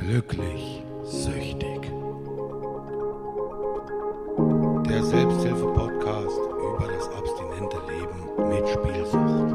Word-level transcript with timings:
Glücklich 0.00 0.84
süchtig. 1.02 1.82
Der 4.88 5.02
Selbsthilfe-Podcast 5.02 6.38
über 6.38 6.86
das 6.86 7.08
abstinente 7.08 7.78
Leben 7.88 8.48
mit 8.48 8.68
Spielsucht. 8.68 9.52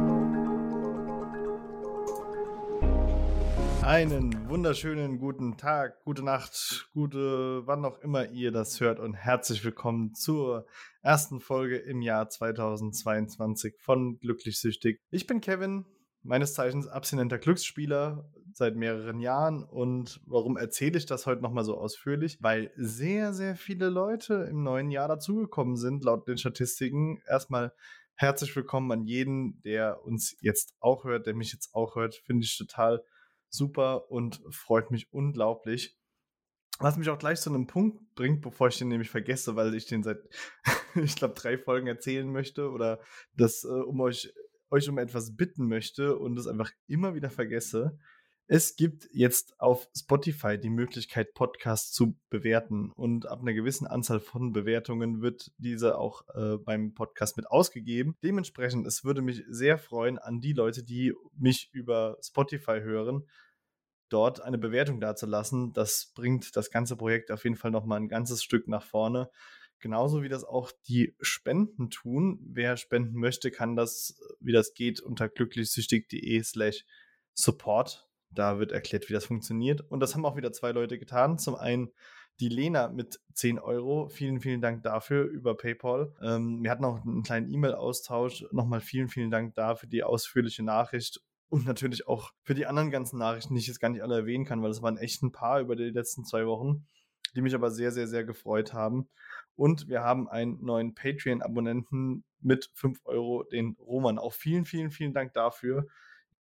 Einen 3.84 4.50
wunderschönen 4.50 5.18
guten 5.18 5.56
Tag, 5.56 6.04
gute 6.04 6.24
Nacht, 6.24 6.90
gute, 6.94 7.66
wann 7.66 7.86
auch 7.86 8.00
immer 8.00 8.30
ihr 8.30 8.52
das 8.52 8.82
hört 8.82 9.00
und 9.00 9.14
herzlich 9.14 9.64
willkommen 9.64 10.14
zur 10.14 10.68
ersten 11.02 11.40
Folge 11.40 11.78
im 11.78 12.02
Jahr 12.02 12.28
2022 12.28 13.76
von 13.80 14.20
Glücklich 14.20 14.60
Süchtig. 14.60 15.00
Ich 15.10 15.26
bin 15.26 15.40
Kevin, 15.40 15.86
meines 16.22 16.54
Zeichens 16.54 16.88
abstinenter 16.88 17.38
Glücksspieler 17.38 18.30
seit 18.58 18.76
mehreren 18.76 19.20
Jahren. 19.20 19.64
Und 19.64 20.22
warum 20.26 20.58
erzähle 20.58 20.98
ich 20.98 21.06
das 21.06 21.26
heute 21.26 21.42
nochmal 21.42 21.64
so 21.64 21.78
ausführlich? 21.78 22.38
Weil 22.42 22.72
sehr, 22.76 23.34
sehr 23.34 23.56
viele 23.56 23.90
Leute 23.90 24.48
im 24.50 24.64
neuen 24.64 24.92
Jahr 24.92 25.08
dazugekommen 25.08 25.76
sind, 25.76 26.04
laut 26.04 26.28
den 26.28 26.38
Statistiken. 26.38 27.22
Erstmal 27.28 27.74
herzlich 28.16 28.56
willkommen 28.56 28.92
an 28.92 29.06
jeden, 29.06 29.62
der 29.64 30.04
uns 30.04 30.36
jetzt 30.42 30.76
auch 30.80 31.04
hört, 31.04 31.28
der 31.28 31.36
mich 31.36 31.52
jetzt 31.54 31.74
auch 31.74 31.96
hört. 31.96 32.16
Finde 32.16 32.46
ich 32.46 32.58
total 32.58 33.04
super 33.50 34.10
und 34.12 34.42
freut 34.50 34.92
mich 34.92 35.12
unglaublich. 35.12 35.98
Was 36.80 36.98
mich 36.98 37.10
auch 37.10 37.20
gleich 37.20 37.40
zu 37.40 37.50
einem 37.50 37.68
Punkt 37.68 38.16
bringt, 38.16 38.42
bevor 38.42 38.68
ich 38.68 38.78
den 38.78 38.88
nämlich 38.88 39.10
vergesse, 39.10 39.56
weil 39.56 39.74
ich 39.76 39.86
den 39.86 40.04
seit, 40.04 40.18
ich 40.96 41.16
glaube, 41.16 41.36
drei 41.36 41.58
Folgen 41.58 41.88
erzählen 41.88 42.32
möchte 42.32 42.72
oder 42.72 43.00
das, 43.36 43.64
äh, 43.64 43.68
um 43.68 44.02
euch 44.02 44.34
euch 44.74 44.90
um 44.90 44.98
etwas 44.98 45.36
bitten 45.36 45.68
möchte 45.68 46.18
und 46.18 46.38
es 46.38 46.48
einfach 46.48 46.72
immer 46.88 47.14
wieder 47.14 47.30
vergesse. 47.30 48.00
Es 48.56 48.76
gibt 48.76 49.10
jetzt 49.12 49.60
auf 49.60 49.90
Spotify 49.98 50.60
die 50.60 50.70
Möglichkeit, 50.70 51.34
Podcasts 51.34 51.92
zu 51.92 52.16
bewerten. 52.30 52.92
Und 52.92 53.26
ab 53.26 53.42
einer 53.42 53.56
gewissen 53.56 53.88
Anzahl 53.88 54.20
von 54.20 54.54
Bewertungen 54.54 55.24
wird 55.24 55.52
diese 55.58 55.98
auch 55.98 56.22
äh, 56.36 56.58
beim 56.60 56.94
Podcast 56.94 57.36
mit 57.36 57.50
ausgegeben. 57.50 58.16
Dementsprechend, 58.22 58.86
es 58.86 59.04
würde 59.04 59.24
mich 59.24 59.44
sehr 59.50 59.80
freuen 59.80 60.20
an 60.20 60.40
die 60.40 60.54
Leute, 60.54 60.84
die 60.84 61.16
mich 61.36 61.72
über 61.74 62.20
Spotify 62.22 62.80
hören, 62.82 63.28
dort 64.10 64.40
eine 64.40 64.60
Bewertung 64.60 65.02
dazulassen. 65.02 65.74
Das 65.74 66.12
bringt 66.14 66.56
das 66.56 66.70
ganze 66.70 66.96
Projekt 66.96 67.32
auf 67.32 67.46
jeden 67.46 67.56
Fall 67.56 67.72
nochmal 67.72 68.02
ein 68.02 68.08
ganzes 68.08 68.44
Stück 68.44 68.68
nach 68.68 68.84
vorne. 68.84 69.32
Genauso 69.80 70.22
wie 70.22 70.30
das 70.30 70.44
auch 70.44 70.72
die 70.88 71.16
Spenden 71.22 71.90
tun. 71.90 72.38
Wer 72.44 72.78
spenden 72.78 73.16
möchte, 73.16 73.50
kann 73.50 73.76
das, 73.76 74.16
wie 74.40 74.52
das 74.52 74.76
geht, 74.76 75.00
unter 75.02 75.28
glücklichsüchtig.de 75.28 76.44
slash 76.44 76.86
support. 77.34 78.08
Da 78.34 78.60
wird 78.60 78.72
erklärt, 78.72 79.10
wie 79.10 79.14
das 79.14 79.26
funktioniert. 79.26 79.82
Und 79.90 80.00
das 80.00 80.16
haben 80.16 80.26
auch 80.26 80.36
wieder 80.36 80.52
zwei 80.52 80.72
Leute 80.72 80.98
getan. 80.98 81.38
Zum 81.38 81.56
einen 81.56 81.92
die 82.40 82.50
Lena 82.50 82.90
mit 82.90 83.20
10 83.34 83.60
Euro. 83.60 84.10
Vielen, 84.10 84.40
vielen 84.42 84.62
Dank 84.62 84.84
dafür 84.84 85.26
über 85.26 85.56
PayPal. 85.56 86.14
Ähm, 86.22 86.64
wir 86.64 86.72
hatten 86.72 86.86
auch 86.86 87.04
einen 87.06 87.24
kleinen 87.24 87.50
E-Mail-Austausch. 87.50 88.46
Nochmal 88.52 88.82
vielen, 88.82 89.08
vielen 89.08 89.32
Dank 89.32 89.54
dafür 89.56 89.88
die 89.88 90.04
ausführliche 90.04 90.64
Nachricht 90.64 91.22
und 91.54 91.66
natürlich 91.68 92.08
auch 92.08 92.32
für 92.42 92.56
die 92.56 92.66
anderen 92.66 92.90
ganzen 92.90 93.20
Nachrichten, 93.20 93.54
die 93.54 93.62
ich 93.62 93.68
jetzt 93.68 93.80
gar 93.80 93.90
nicht 93.90 94.02
alle 94.02 94.18
erwähnen 94.18 94.44
kann, 94.44 94.64
weil 94.64 94.72
es 94.72 94.82
waren 94.82 94.98
echt 94.98 95.22
ein 95.22 95.32
paar 95.32 95.60
über 95.60 95.76
die 95.76 95.92
letzten 95.92 96.26
zwei 96.26 96.48
Wochen, 96.48 96.88
die 97.36 97.42
mich 97.42 97.54
aber 97.54 97.70
sehr, 97.70 97.92
sehr, 97.92 98.08
sehr 98.08 98.24
gefreut 98.24 98.74
haben. 98.74 99.08
Und 99.56 99.88
wir 99.88 100.02
haben 100.02 100.28
einen 100.28 100.64
neuen 100.64 100.96
Patreon-Abonnenten 100.96 102.24
mit 102.40 102.72
5 102.74 103.00
Euro, 103.04 103.44
den 103.44 103.78
Roman. 103.80 104.18
Auch 104.18 104.34
vielen, 104.34 104.66
vielen, 104.66 104.90
vielen 104.90 105.14
Dank 105.14 105.34
dafür. 105.34 105.86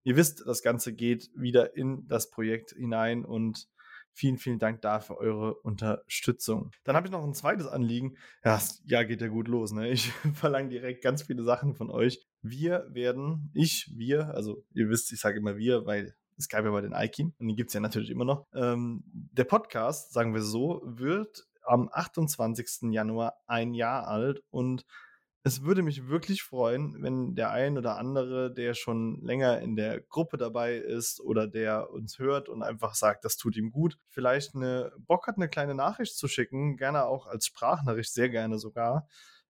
Ihr 0.04 0.16
wisst, 0.16 0.44
das 0.46 0.62
Ganze 0.62 0.94
geht 0.94 1.30
wieder 1.36 1.76
in 1.76 2.08
das 2.08 2.30
Projekt 2.30 2.72
hinein 2.72 3.26
und 3.26 3.68
vielen, 4.14 4.38
vielen 4.38 4.60
Dank 4.60 4.82
dafür 4.82 5.18
eure 5.18 5.56
Unterstützung. 5.56 6.72
Dann 6.84 6.96
habe 6.96 7.08
ich 7.08 7.12
noch 7.12 7.24
ein 7.24 7.34
zweites 7.34 7.68
Anliegen. 7.68 8.16
Ja, 8.44 8.62
ja 8.86 9.04
geht 9.04 9.22
ja 9.22 9.28
gut 9.28 9.48
los. 9.48 9.72
Ne? 9.72 9.90
Ich 9.92 10.12
verlange 10.34 10.70
direkt 10.70 11.04
ganz 11.04 11.24
viele 11.24 11.44
Sachen 11.44 11.76
von 11.76 11.90
euch. 11.90 12.26
Wir 12.42 12.88
werden, 12.90 13.52
ich, 13.54 13.92
wir, 13.96 14.34
also 14.36 14.64
ihr 14.74 14.90
wisst, 14.90 15.12
ich 15.12 15.20
sage 15.20 15.40
immer 15.40 15.58
wir, 15.58 15.86
weil 15.86 16.16
es 16.38 16.50
gab 16.50 16.66
ja 16.66 16.72
bei 16.72 16.82
den 16.82 16.94
Ikin 16.94 17.34
und 17.40 17.48
die 17.48 17.56
gibt 17.56 17.70
es 17.70 17.74
ja 17.74 17.80
natürlich 17.80 18.10
immer 18.10 18.26
noch. 18.26 18.48
Ähm, 18.54 19.04
der 19.06 19.46
Podcast, 19.46 20.14
sagen 20.14 20.34
wir 20.34 20.42
so, 20.42 20.82
wird 20.86 21.46
am 21.64 21.90
28. 21.92 22.92
Januar 22.92 23.36
ein 23.48 23.74
Jahr 23.74 24.08
alt 24.08 24.44
und 24.50 24.86
es 25.46 25.64
würde 25.64 25.82
mich 25.82 26.08
wirklich 26.08 26.42
freuen, 26.42 27.04
wenn 27.04 27.36
der 27.36 27.52
ein 27.52 27.78
oder 27.78 27.98
andere, 27.98 28.54
der 28.54 28.74
schon 28.74 29.22
länger 29.22 29.60
in 29.60 29.76
der 29.76 30.00
Gruppe 30.00 30.38
dabei 30.38 30.78
ist 30.78 31.20
oder 31.20 31.48
der 31.48 31.92
uns 31.92 32.18
hört 32.18 32.48
und 32.48 32.64
einfach 32.64 32.96
sagt, 32.96 33.26
das 33.26 33.36
tut 33.36 33.58
ihm 33.58 33.72
gut, 33.72 33.98
vielleicht 34.08 34.56
eine 34.56 34.94
Bock 35.00 35.28
hat, 35.28 35.36
eine 35.36 35.50
kleine 35.50 35.76
Nachricht 35.76 36.16
zu 36.16 36.30
schicken, 36.30 36.78
gerne 36.78 37.06
auch 37.06 37.28
als 37.28 37.48
Sprachnachricht, 37.48 38.14
sehr 38.14 38.30
gerne 38.30 38.58
sogar. 38.58 39.08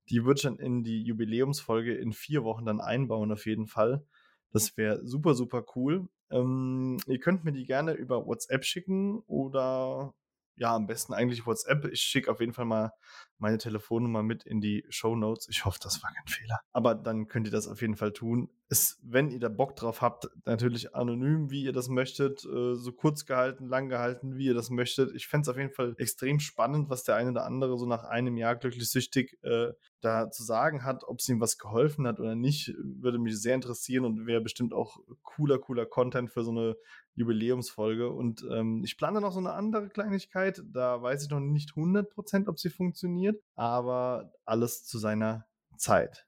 Die 0.09 0.25
wird 0.25 0.39
schon 0.39 0.57
in 0.57 0.83
die 0.83 1.03
Jubiläumsfolge 1.03 1.95
in 1.95 2.11
vier 2.11 2.43
Wochen 2.43 2.65
dann 2.65 2.81
einbauen, 2.81 3.31
auf 3.31 3.45
jeden 3.45 3.67
Fall. 3.67 4.03
Das 4.51 4.75
wäre 4.77 5.05
super, 5.05 5.35
super 5.35 5.63
cool. 5.75 6.07
Ähm, 6.31 6.97
ihr 7.05 7.19
könnt 7.19 7.43
mir 7.43 7.51
die 7.51 7.65
gerne 7.65 7.93
über 7.93 8.25
WhatsApp 8.25 8.65
schicken 8.65 9.19
oder 9.27 10.13
ja, 10.55 10.75
am 10.75 10.87
besten 10.87 11.13
eigentlich 11.13 11.45
WhatsApp. 11.45 11.85
Ich 11.85 12.01
schicke 12.01 12.31
auf 12.31 12.39
jeden 12.39 12.53
Fall 12.53 12.65
mal 12.65 12.91
meine 13.37 13.57
Telefonnummer 13.57 14.23
mit 14.23 14.43
in 14.43 14.61
die 14.61 14.85
Show 14.89 15.15
Notes. 15.15 15.47
Ich 15.49 15.65
hoffe, 15.65 15.79
das 15.81 16.01
war 16.03 16.11
kein 16.13 16.27
Fehler. 16.27 16.59
Aber 16.71 16.95
dann 16.95 17.27
könnt 17.27 17.47
ihr 17.47 17.51
das 17.51 17.67
auf 17.67 17.81
jeden 17.81 17.95
Fall 17.95 18.13
tun. 18.13 18.49
Es, 18.69 18.99
wenn 19.03 19.29
ihr 19.29 19.39
da 19.39 19.49
Bock 19.49 19.75
drauf 19.75 20.01
habt, 20.01 20.29
natürlich 20.45 20.95
anonym, 20.95 21.51
wie 21.51 21.63
ihr 21.63 21.73
das 21.73 21.89
möchtet, 21.89 22.45
äh, 22.45 22.75
so 22.75 22.91
kurz 22.91 23.25
gehalten, 23.25 23.67
lang 23.67 23.89
gehalten, 23.89 24.37
wie 24.37 24.45
ihr 24.45 24.53
das 24.53 24.69
möchtet. 24.69 25.13
Ich 25.15 25.27
fände 25.27 25.43
es 25.43 25.49
auf 25.49 25.57
jeden 25.57 25.73
Fall 25.73 25.95
extrem 25.97 26.39
spannend, 26.39 26.89
was 26.89 27.03
der 27.03 27.15
eine 27.15 27.31
oder 27.31 27.45
andere 27.45 27.77
so 27.77 27.85
nach 27.85 28.03
einem 28.03 28.37
Jahr 28.37 28.55
glücklich 28.55 28.89
süchtig 28.89 29.37
äh, 29.43 29.73
da 30.03 30.29
zu 30.29 30.43
sagen 30.43 30.83
hat, 30.83 31.03
ob 31.05 31.19
es 31.19 31.29
ihm 31.29 31.39
was 31.39 31.57
geholfen 31.57 32.05
hat 32.05 32.19
oder 32.19 32.35
nicht, 32.35 32.73
würde 32.77 33.17
mich 33.17 33.39
sehr 33.41 33.55
interessieren 33.55 34.05
und 34.05 34.25
wäre 34.27 34.41
bestimmt 34.41 34.73
auch 34.73 34.97
cooler, 35.21 35.59
cooler 35.59 35.85
Content 35.85 36.31
für 36.31 36.43
so 36.43 36.51
eine 36.51 36.75
Jubiläumsfolge. 37.15 38.09
Und 38.09 38.45
ähm, 38.51 38.83
ich 38.83 38.97
plane 38.97 39.21
noch 39.21 39.31
so 39.31 39.39
eine 39.39 39.53
andere 39.53 39.89
Kleinigkeit. 39.89 40.61
Da 40.65 41.01
weiß 41.01 41.23
ich 41.23 41.29
noch 41.29 41.39
nicht 41.39 41.71
100%, 41.71 42.47
ob 42.47 42.59
sie 42.59 42.69
funktioniert, 42.69 43.41
aber 43.55 44.33
alles 44.45 44.83
zu 44.85 44.97
seiner 44.97 45.45
Zeit. 45.77 46.27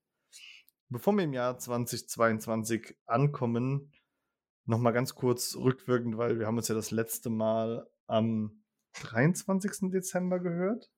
Bevor 0.90 1.14
wir 1.14 1.24
im 1.24 1.34
Jahr 1.34 1.58
2022 1.58 2.96
ankommen, 3.06 3.92
nochmal 4.66 4.94
ganz 4.94 5.16
kurz 5.16 5.56
rückwirkend, 5.56 6.18
weil 6.18 6.40
wir 6.40 6.48
haben 6.48 6.58
uns 6.58 6.68
ja 6.68 6.76
das 6.76 6.92
letzte 6.92 7.30
Mal 7.30 7.88
am 8.08 8.64
23. 8.94 9.92
Dezember 9.92 10.40
gehört 10.40 10.90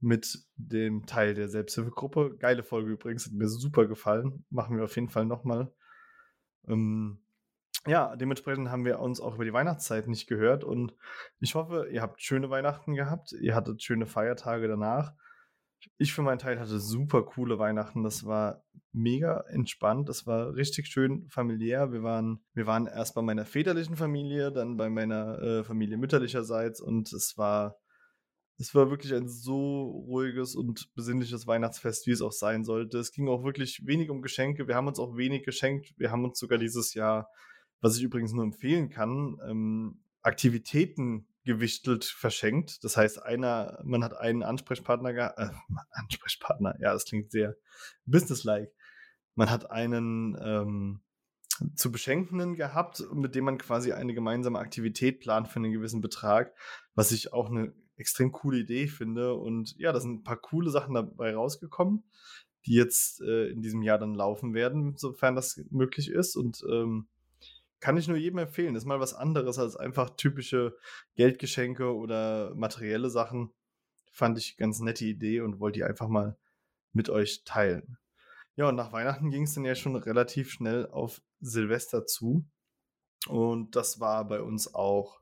mit 0.00 0.46
dem 0.56 1.06
Teil 1.06 1.34
der 1.34 1.48
Selbsthilfegruppe. 1.48 2.36
Geile 2.38 2.62
Folge 2.62 2.92
übrigens, 2.92 3.26
hat 3.26 3.32
mir 3.32 3.48
super 3.48 3.86
gefallen. 3.86 4.44
Machen 4.50 4.76
wir 4.76 4.84
auf 4.84 4.94
jeden 4.96 5.08
Fall 5.08 5.24
nochmal. 5.24 5.72
Ähm, 6.68 7.24
ja, 7.86 8.16
dementsprechend 8.16 8.70
haben 8.70 8.84
wir 8.84 8.98
uns 9.00 9.20
auch 9.20 9.34
über 9.34 9.44
die 9.44 9.52
Weihnachtszeit 9.52 10.08
nicht 10.08 10.26
gehört 10.26 10.64
und 10.64 10.94
ich 11.40 11.54
hoffe, 11.54 11.88
ihr 11.90 12.00
habt 12.00 12.22
schöne 12.22 12.48
Weihnachten 12.48 12.94
gehabt, 12.94 13.32
ihr 13.32 13.54
hattet 13.54 13.82
schöne 13.82 14.06
Feiertage 14.06 14.68
danach. 14.68 15.12
Ich 15.98 16.14
für 16.14 16.22
meinen 16.22 16.38
Teil 16.38 16.58
hatte 16.58 16.80
super 16.80 17.24
coole 17.24 17.58
Weihnachten. 17.58 18.02
Das 18.02 18.24
war 18.24 18.64
mega 18.92 19.44
entspannt. 19.48 20.08
Das 20.08 20.26
war 20.26 20.54
richtig 20.54 20.86
schön 20.86 21.28
familiär. 21.28 21.92
Wir 21.92 22.02
waren, 22.02 22.42
wir 22.54 22.66
waren 22.66 22.86
erst 22.86 23.14
bei 23.14 23.20
meiner 23.20 23.44
väterlichen 23.44 23.96
Familie, 23.96 24.50
dann 24.50 24.78
bei 24.78 24.88
meiner 24.88 25.38
äh, 25.42 25.64
Familie 25.64 25.98
mütterlicherseits 25.98 26.80
und 26.80 27.12
es 27.12 27.36
war 27.36 27.76
es 28.58 28.74
war 28.74 28.90
wirklich 28.90 29.12
ein 29.12 29.28
so 29.28 29.82
ruhiges 30.06 30.54
und 30.54 30.94
besinnliches 30.94 31.46
Weihnachtsfest, 31.46 32.06
wie 32.06 32.12
es 32.12 32.22
auch 32.22 32.32
sein 32.32 32.64
sollte. 32.64 32.98
Es 32.98 33.12
ging 33.12 33.28
auch 33.28 33.42
wirklich 33.42 33.84
wenig 33.86 34.10
um 34.10 34.22
Geschenke. 34.22 34.68
Wir 34.68 34.76
haben 34.76 34.86
uns 34.86 34.98
auch 34.98 35.16
wenig 35.16 35.44
geschenkt. 35.44 35.94
Wir 35.96 36.10
haben 36.10 36.24
uns 36.24 36.38
sogar 36.38 36.58
dieses 36.58 36.94
Jahr, 36.94 37.28
was 37.80 37.96
ich 37.96 38.04
übrigens 38.04 38.32
nur 38.32 38.44
empfehlen 38.44 38.90
kann, 38.90 39.38
ähm, 39.48 40.00
Aktivitäten 40.22 41.26
gewichtelt 41.44 42.04
verschenkt. 42.04 42.82
Das 42.84 42.96
heißt, 42.96 43.22
einer, 43.22 43.80
man 43.84 44.02
hat 44.02 44.16
einen 44.16 44.42
Ansprechpartner 44.42 45.36
äh, 45.36 45.50
Ansprechpartner, 45.90 46.76
ja, 46.80 46.92
das 46.92 47.04
klingt 47.04 47.30
sehr 47.30 47.56
businesslike. 48.06 48.72
Man 49.34 49.50
hat 49.50 49.70
einen 49.70 50.38
ähm, 50.40 51.00
zu 51.74 51.92
Beschenkenden 51.92 52.54
gehabt, 52.54 53.02
mit 53.12 53.34
dem 53.34 53.44
man 53.44 53.58
quasi 53.58 53.92
eine 53.92 54.14
gemeinsame 54.14 54.58
Aktivität 54.58 55.20
plant 55.20 55.48
für 55.48 55.56
einen 55.56 55.72
gewissen 55.72 56.00
Betrag, 56.00 56.54
was 56.94 57.12
ich 57.12 57.32
auch 57.32 57.50
eine 57.50 57.74
extrem 57.96 58.32
coole 58.32 58.58
Idee 58.58 58.86
finde. 58.86 59.34
Und 59.34 59.76
ja, 59.78 59.92
da 59.92 60.00
sind 60.00 60.20
ein 60.20 60.24
paar 60.24 60.36
coole 60.36 60.70
Sachen 60.70 60.94
dabei 60.94 61.34
rausgekommen, 61.34 62.04
die 62.66 62.74
jetzt 62.74 63.20
äh, 63.20 63.48
in 63.48 63.62
diesem 63.62 63.82
Jahr 63.82 63.98
dann 63.98 64.14
laufen 64.14 64.54
werden, 64.54 64.96
sofern 64.96 65.36
das 65.36 65.60
möglich 65.70 66.10
ist. 66.10 66.36
Und 66.36 66.64
ähm, 66.70 67.08
kann 67.80 67.96
ich 67.96 68.08
nur 68.08 68.16
jedem 68.16 68.38
empfehlen. 68.38 68.76
Ist 68.76 68.86
mal 68.86 69.00
was 69.00 69.14
anderes 69.14 69.58
als 69.58 69.76
einfach 69.76 70.10
typische 70.16 70.76
Geldgeschenke 71.16 71.94
oder 71.94 72.54
materielle 72.54 73.10
Sachen. 73.10 73.52
Fand 74.10 74.38
ich 74.38 74.56
ganz 74.56 74.80
nette 74.80 75.04
Idee 75.04 75.40
und 75.40 75.60
wollte 75.60 75.80
die 75.80 75.84
einfach 75.84 76.08
mal 76.08 76.38
mit 76.92 77.10
euch 77.10 77.44
teilen. 77.44 77.98
Ja, 78.56 78.68
und 78.68 78.76
nach 78.76 78.92
Weihnachten 78.92 79.30
ging 79.30 79.42
es 79.42 79.54
dann 79.54 79.64
ja 79.64 79.74
schon 79.74 79.96
relativ 79.96 80.50
schnell 80.50 80.86
auf 80.86 81.20
Silvester 81.40 82.06
zu. 82.06 82.46
Und 83.26 83.74
das 83.74 84.00
war 84.00 84.26
bei 84.26 84.40
uns 84.40 84.74
auch 84.74 85.20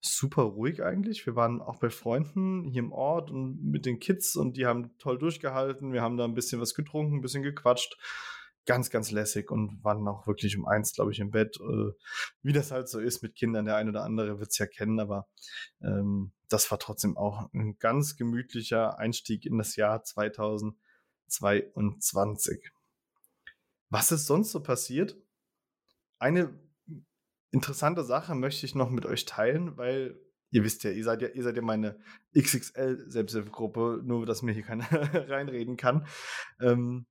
super 0.00 0.42
ruhig 0.42 0.82
eigentlich. 0.82 1.26
Wir 1.26 1.36
waren 1.36 1.60
auch 1.60 1.78
bei 1.78 1.90
Freunden 1.90 2.64
hier 2.64 2.82
im 2.82 2.92
Ort 2.92 3.30
und 3.30 3.62
mit 3.64 3.86
den 3.86 3.98
Kids 3.98 4.36
und 4.36 4.56
die 4.56 4.66
haben 4.66 4.96
toll 4.98 5.18
durchgehalten. 5.18 5.92
Wir 5.92 6.02
haben 6.02 6.16
da 6.16 6.24
ein 6.24 6.34
bisschen 6.34 6.60
was 6.60 6.74
getrunken, 6.74 7.16
ein 7.16 7.22
bisschen 7.22 7.42
gequatscht. 7.42 7.98
Ganz, 8.66 8.90
ganz 8.90 9.10
lässig 9.12 9.50
und 9.52 9.84
waren 9.84 10.08
auch 10.08 10.26
wirklich 10.26 10.58
um 10.58 10.66
eins, 10.66 10.92
glaube 10.92 11.12
ich, 11.12 11.20
im 11.20 11.30
Bett. 11.30 11.56
Äh, 11.60 11.92
wie 12.42 12.52
das 12.52 12.72
halt 12.72 12.88
so 12.88 12.98
ist 12.98 13.22
mit 13.22 13.36
Kindern. 13.36 13.64
Der 13.64 13.76
eine 13.76 13.90
oder 13.90 14.02
andere 14.02 14.40
wird 14.40 14.50
es 14.50 14.58
ja 14.58 14.66
kennen, 14.66 14.98
aber 14.98 15.28
ähm, 15.80 16.32
das 16.48 16.68
war 16.70 16.78
trotzdem 16.80 17.16
auch 17.16 17.48
ein 17.52 17.78
ganz 17.78 18.16
gemütlicher 18.16 18.98
Einstieg 18.98 19.46
in 19.46 19.58
das 19.58 19.76
Jahr 19.76 20.02
2022. 20.02 22.72
Was 23.88 24.10
ist 24.10 24.26
sonst 24.26 24.50
so 24.50 24.60
passiert? 24.62 25.16
Eine 26.18 26.58
interessante 27.50 28.04
Sache 28.04 28.34
möchte 28.34 28.66
ich 28.66 28.74
noch 28.74 28.90
mit 28.90 29.06
euch 29.06 29.24
teilen, 29.24 29.76
weil 29.76 30.18
ihr 30.50 30.64
wisst 30.64 30.84
ja, 30.84 30.90
ihr 30.90 31.04
seid 31.04 31.22
ja, 31.22 31.28
ihr 31.28 31.42
seid 31.42 31.56
ja 31.56 31.62
meine 31.62 31.98
XXL-Selbsthilfegruppe, 32.36 34.02
nur 34.04 34.26
dass 34.26 34.42
mir 34.42 34.52
hier 34.52 34.62
keiner 34.62 34.84
reinreden 35.28 35.76
kann. 35.76 36.06
Ähm, 36.60 37.06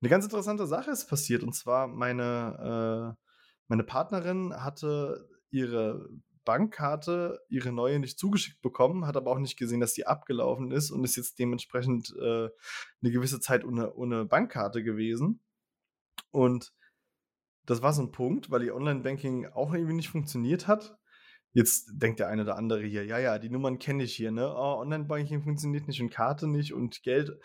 eine 0.00 0.10
ganz 0.10 0.24
interessante 0.24 0.66
Sache 0.66 0.90
ist 0.90 1.08
passiert 1.08 1.42
und 1.42 1.54
zwar 1.54 1.86
meine, 1.86 3.16
äh, 3.16 3.22
meine 3.68 3.84
Partnerin 3.84 4.52
hatte 4.54 5.28
ihre 5.50 6.08
Bankkarte, 6.44 7.40
ihre 7.48 7.72
neue 7.72 7.98
nicht 7.98 8.18
zugeschickt 8.18 8.60
bekommen, 8.60 9.06
hat 9.06 9.16
aber 9.16 9.30
auch 9.30 9.38
nicht 9.38 9.56
gesehen, 9.56 9.80
dass 9.80 9.94
die 9.94 10.06
abgelaufen 10.06 10.70
ist 10.72 10.90
und 10.90 11.04
ist 11.04 11.16
jetzt 11.16 11.38
dementsprechend 11.38 12.14
äh, 12.20 12.48
eine 13.02 13.10
gewisse 13.10 13.40
Zeit 13.40 13.64
ohne, 13.64 13.94
ohne 13.94 14.26
Bankkarte 14.26 14.82
gewesen. 14.82 15.40
Und 16.30 16.74
das 17.66 17.82
war 17.82 17.92
so 17.92 18.02
ein 18.02 18.12
Punkt, 18.12 18.50
weil 18.50 18.62
ihr 18.62 18.74
Online-Banking 18.74 19.46
auch 19.46 19.72
irgendwie 19.72 19.94
nicht 19.94 20.10
funktioniert 20.10 20.66
hat. 20.66 20.96
Jetzt 21.52 21.92
denkt 21.94 22.18
der 22.18 22.28
eine 22.28 22.42
oder 22.42 22.56
andere 22.56 22.82
hier, 22.82 23.04
ja, 23.04 23.18
ja, 23.18 23.38
die 23.38 23.48
Nummern 23.48 23.78
kenne 23.78 24.02
ich 24.02 24.14
hier, 24.14 24.32
ne? 24.32 24.52
Oh, 24.52 24.80
Online-Banking 24.80 25.42
funktioniert 25.42 25.86
nicht 25.86 26.00
und 26.00 26.10
Karte 26.10 26.48
nicht 26.48 26.74
und 26.74 27.02
Geld 27.02 27.38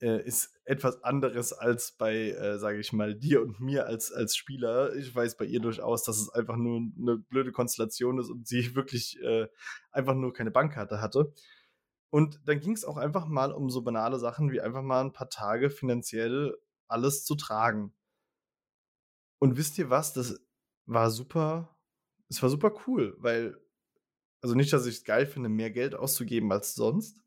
äh, 0.00 0.22
ist 0.24 0.54
etwas 0.64 1.02
anderes 1.02 1.52
als 1.52 1.92
bei, 1.92 2.30
äh, 2.30 2.58
sage 2.58 2.78
ich 2.78 2.92
mal, 2.92 3.14
dir 3.14 3.42
und 3.42 3.60
mir 3.60 3.86
als, 3.86 4.12
als 4.12 4.36
Spieler. 4.36 4.94
Ich 4.94 5.14
weiß 5.14 5.36
bei 5.36 5.44
ihr 5.44 5.60
durchaus, 5.60 6.04
dass 6.04 6.18
es 6.18 6.30
einfach 6.30 6.56
nur 6.56 6.82
eine 6.98 7.18
blöde 7.18 7.52
Konstellation 7.52 8.18
ist 8.18 8.30
und 8.30 8.46
sie 8.46 8.74
wirklich 8.76 9.20
äh, 9.22 9.48
einfach 9.90 10.14
nur 10.14 10.32
keine 10.32 10.50
Bankkarte 10.50 11.00
hatte. 11.00 11.32
Und 12.10 12.40
dann 12.46 12.60
ging 12.60 12.72
es 12.72 12.84
auch 12.84 12.96
einfach 12.96 13.26
mal 13.26 13.52
um 13.52 13.70
so 13.70 13.82
banale 13.82 14.18
Sachen 14.18 14.50
wie 14.50 14.60
einfach 14.60 14.82
mal 14.82 15.02
ein 15.02 15.12
paar 15.12 15.28
Tage 15.28 15.68
finanziell 15.70 16.56
alles 16.86 17.24
zu 17.24 17.34
tragen. 17.34 17.92
Und 19.38 19.56
wisst 19.56 19.78
ihr 19.78 19.90
was? 19.90 20.12
Das 20.12 20.40
war 20.86 21.10
super, 21.10 21.76
es 22.28 22.42
war 22.42 22.48
super 22.48 22.72
cool, 22.86 23.16
weil, 23.18 23.56
also 24.40 24.54
nicht, 24.54 24.72
dass 24.72 24.86
ich 24.86 24.96
es 24.96 25.04
geil 25.04 25.26
finde, 25.26 25.48
mehr 25.48 25.70
Geld 25.70 25.94
auszugeben 25.94 26.50
als 26.52 26.74
sonst, 26.74 27.20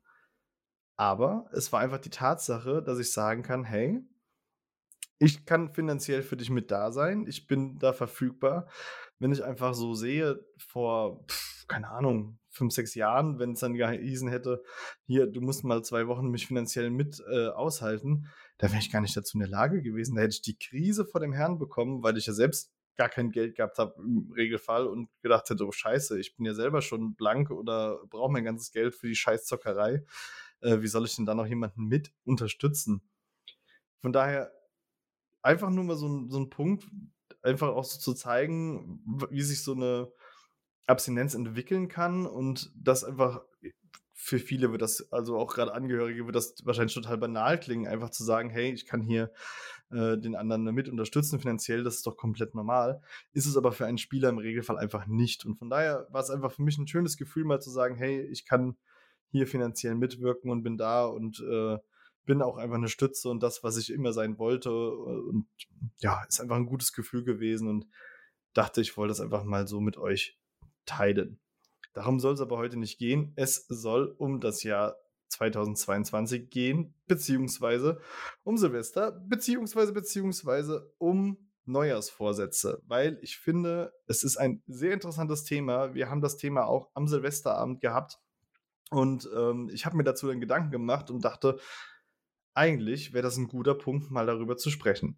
aber 0.98 1.50
es 1.54 1.72
war 1.72 1.80
einfach 1.80 2.00
die 2.00 2.10
Tatsache, 2.10 2.82
dass 2.84 3.00
ich 3.00 3.12
sagen 3.12 3.44
kann, 3.44 3.64
hey, 3.64 4.02
ich 5.20 5.46
kann 5.46 5.74
finanziell 5.74 6.24
für 6.24 6.36
dich 6.36 6.50
mit 6.50 6.72
da 6.72 6.92
sein, 6.92 7.28
ich 7.28 7.46
bin 7.46 7.78
da 7.78 7.94
verfügbar. 7.94 8.68
Wenn 9.20 9.32
ich 9.32 9.44
einfach 9.44 9.76
so 9.76 9.94
sehe, 9.94 10.44
vor, 10.58 11.24
pf, 11.28 11.68
keine 11.68 11.90
Ahnung, 11.90 12.40
fünf, 12.50 12.74
sechs 12.74 12.96
Jahren, 12.96 13.38
wenn 13.38 13.52
es 13.52 13.60
dann 13.60 13.76
gehießen 13.76 14.30
hätte, 14.30 14.64
hier, 15.06 15.28
du 15.28 15.42
musst 15.42 15.64
mal 15.64 15.84
zwei 15.84 16.08
Wochen 16.08 16.30
mich 16.30 16.48
finanziell 16.48 16.90
mit 16.90 17.24
äh, 17.32 17.50
aushalten, 17.50 18.28
da 18.62 18.70
wäre 18.70 18.80
ich 18.80 18.92
gar 18.92 19.02
nicht 19.02 19.18
dazu 19.18 19.38
in 19.38 19.40
der 19.40 19.50
Lage 19.50 19.82
gewesen. 19.82 20.16
Da 20.16 20.22
hätte 20.22 20.36
ich 20.36 20.44
die 20.44 20.58
Krise 20.58 21.04
vor 21.04 21.20
dem 21.20 21.34
Herrn 21.34 21.58
bekommen, 21.58 22.04
weil 22.04 22.16
ich 22.18 22.28
ja 22.28 22.34
selbst 22.34 22.72
gar 22.96 23.10
kein 23.10 23.32
Geld 23.32 23.56
gehabt 23.56 23.80
habe 23.80 23.96
im 23.98 24.32
Regelfall 24.36 24.86
und 24.86 25.10
gedacht 25.24 25.50
hätte, 25.50 25.66
oh 25.66 25.72
scheiße, 25.72 26.20
ich 26.20 26.36
bin 26.36 26.46
ja 26.46 26.54
selber 26.54 26.84
schon 26.84 27.16
blank 27.16 27.50
oder 27.50 28.00
brauche 28.08 28.32
mein 28.32 28.44
ganzes 28.44 28.72
Geld 28.72 28.94
für 28.94 29.08
die 29.08 29.16
Scheißzockerei. 29.16 30.06
Äh, 30.60 30.82
wie 30.82 30.88
soll 30.88 31.06
ich 31.06 31.16
denn 31.16 31.26
da 31.26 31.34
noch 31.34 31.48
jemanden 31.48 31.88
mit 31.88 32.14
unterstützen? 32.24 33.02
Von 34.00 34.14
daher 34.14 34.52
einfach 35.42 35.72
nur 35.72 35.84
mal 35.84 35.96
so 35.96 36.08
ein, 36.08 36.30
so 36.30 36.40
ein 36.40 36.52
Punkt, 36.52 36.86
einfach 37.42 37.70
auch 37.70 37.86
so 37.86 37.98
zu 38.00 38.14
zeigen, 38.14 39.02
wie 39.32 39.42
sich 39.42 39.64
so 39.64 39.74
eine 39.74 40.12
Abstinenz 40.86 41.34
entwickeln 41.34 41.88
kann 41.88 42.28
und 42.28 42.72
das 42.76 43.04
einfach 43.04 43.42
für 44.24 44.38
viele 44.38 44.72
wird 44.72 44.84
das, 44.84 45.12
also 45.12 45.36
auch 45.36 45.52
gerade 45.52 45.74
Angehörige, 45.74 46.28
wird 46.28 46.36
das 46.36 46.56
wahrscheinlich 46.64 46.94
total 46.94 47.18
banal 47.18 47.60
klingen, 47.60 47.88
einfach 47.88 48.12
zu 48.12 48.24
sagen, 48.24 48.52
hey, 48.52 48.72
ich 48.72 48.86
kann 48.86 49.02
hier 49.02 49.32
äh, 49.90 50.16
den 50.16 50.36
anderen 50.36 50.64
mit 50.64 50.88
unterstützen 50.88 51.40
finanziell, 51.40 51.84
das 51.84 51.96
ist 51.96 52.06
doch 52.06 52.18
komplett 52.18 52.54
normal. 52.54 53.02
Ist 53.34 53.48
es 53.48 53.58
aber 53.58 53.72
für 53.72 53.88
einen 53.88 53.98
Spieler 53.98 54.30
im 54.30 54.38
Regelfall 54.38 54.78
einfach 54.78 55.08
nicht. 55.08 55.44
Und 55.44 55.56
von 55.56 55.72
daher 55.72 56.08
war 56.12 56.22
es 56.22 56.30
einfach 56.30 56.52
für 56.52 56.62
mich 56.62 56.78
ein 56.78 56.88
schönes 56.88 57.18
Gefühl, 57.18 57.46
mal 57.46 57.62
zu 57.62 57.72
sagen, 57.72 57.96
hey, 57.96 58.22
ich 58.22 58.46
kann 58.46 58.78
hier 59.32 59.48
finanziell 59.48 59.96
mitwirken 59.96 60.52
und 60.52 60.62
bin 60.62 60.78
da 60.78 61.06
und 61.06 61.40
äh, 61.40 61.80
bin 62.26 62.44
auch 62.44 62.58
einfach 62.58 62.78
eine 62.78 62.90
Stütze 62.90 63.28
und 63.28 63.42
das, 63.42 63.64
was 63.64 63.76
ich 63.78 63.92
immer 63.92 64.14
sein 64.14 64.38
wollte. 64.38 64.72
Und 64.72 65.48
ja, 65.98 66.24
ist 66.30 66.40
einfach 66.40 66.58
ein 66.58 66.68
gutes 66.68 66.94
Gefühl 66.94 67.24
gewesen 67.24 67.68
und 67.68 67.88
dachte, 68.54 68.82
ich 68.82 68.96
wollte 68.98 69.10
das 69.10 69.20
einfach 69.22 69.44
mal 69.44 69.68
so 69.68 69.82
mit 69.82 69.98
euch 69.98 70.40
teilen. 70.86 71.41
Darum 71.94 72.20
soll 72.20 72.34
es 72.34 72.42
aber 72.42 72.58
heute 72.58 72.78
nicht 72.78 72.98
gehen. 72.98 73.34
Es 73.36 73.66
soll 73.68 74.16
um 74.18 74.40
das 74.40 74.64
Jahr 74.64 74.96
2022 75.30 76.50
gehen, 76.50 76.94
beziehungsweise 77.08 78.00
um 78.44 78.58
Silvester, 78.58 79.12
beziehungsweise, 79.12 79.94
beziehungsweise 79.94 80.94
um 80.98 81.38
Neujahrsvorsätze, 81.66 82.82
weil 82.88 83.18
ich 83.22 83.38
finde, 83.38 83.94
es 84.08 84.24
ist 84.24 84.38
ein 84.38 84.62
sehr 84.68 84.94
interessantes 84.94 85.44
Thema. 85.44 85.94
Wir 85.94 86.10
haben 86.10 86.22
das 86.22 86.38
Thema 86.38 86.66
auch 86.66 86.90
am 86.94 87.08
Silvesterabend 87.08 87.82
gehabt 87.82 88.20
und 88.90 89.30
ähm, 89.36 89.70
ich 89.72 89.86
habe 89.86 89.96
mir 89.96 90.04
dazu 90.04 90.30
einen 90.30 90.42
Gedanken 90.42 90.72
gemacht 90.72 91.10
und 91.12 91.24
dachte, 91.24 91.60
eigentlich 92.54 93.14
wäre 93.14 93.24
das 93.24 93.38
ein 93.38 93.48
guter 93.48 93.76
Punkt, 93.76 94.12
mal 94.12 94.26
darüber 94.26 94.58
zu 94.58 94.70
sprechen. 94.70 95.18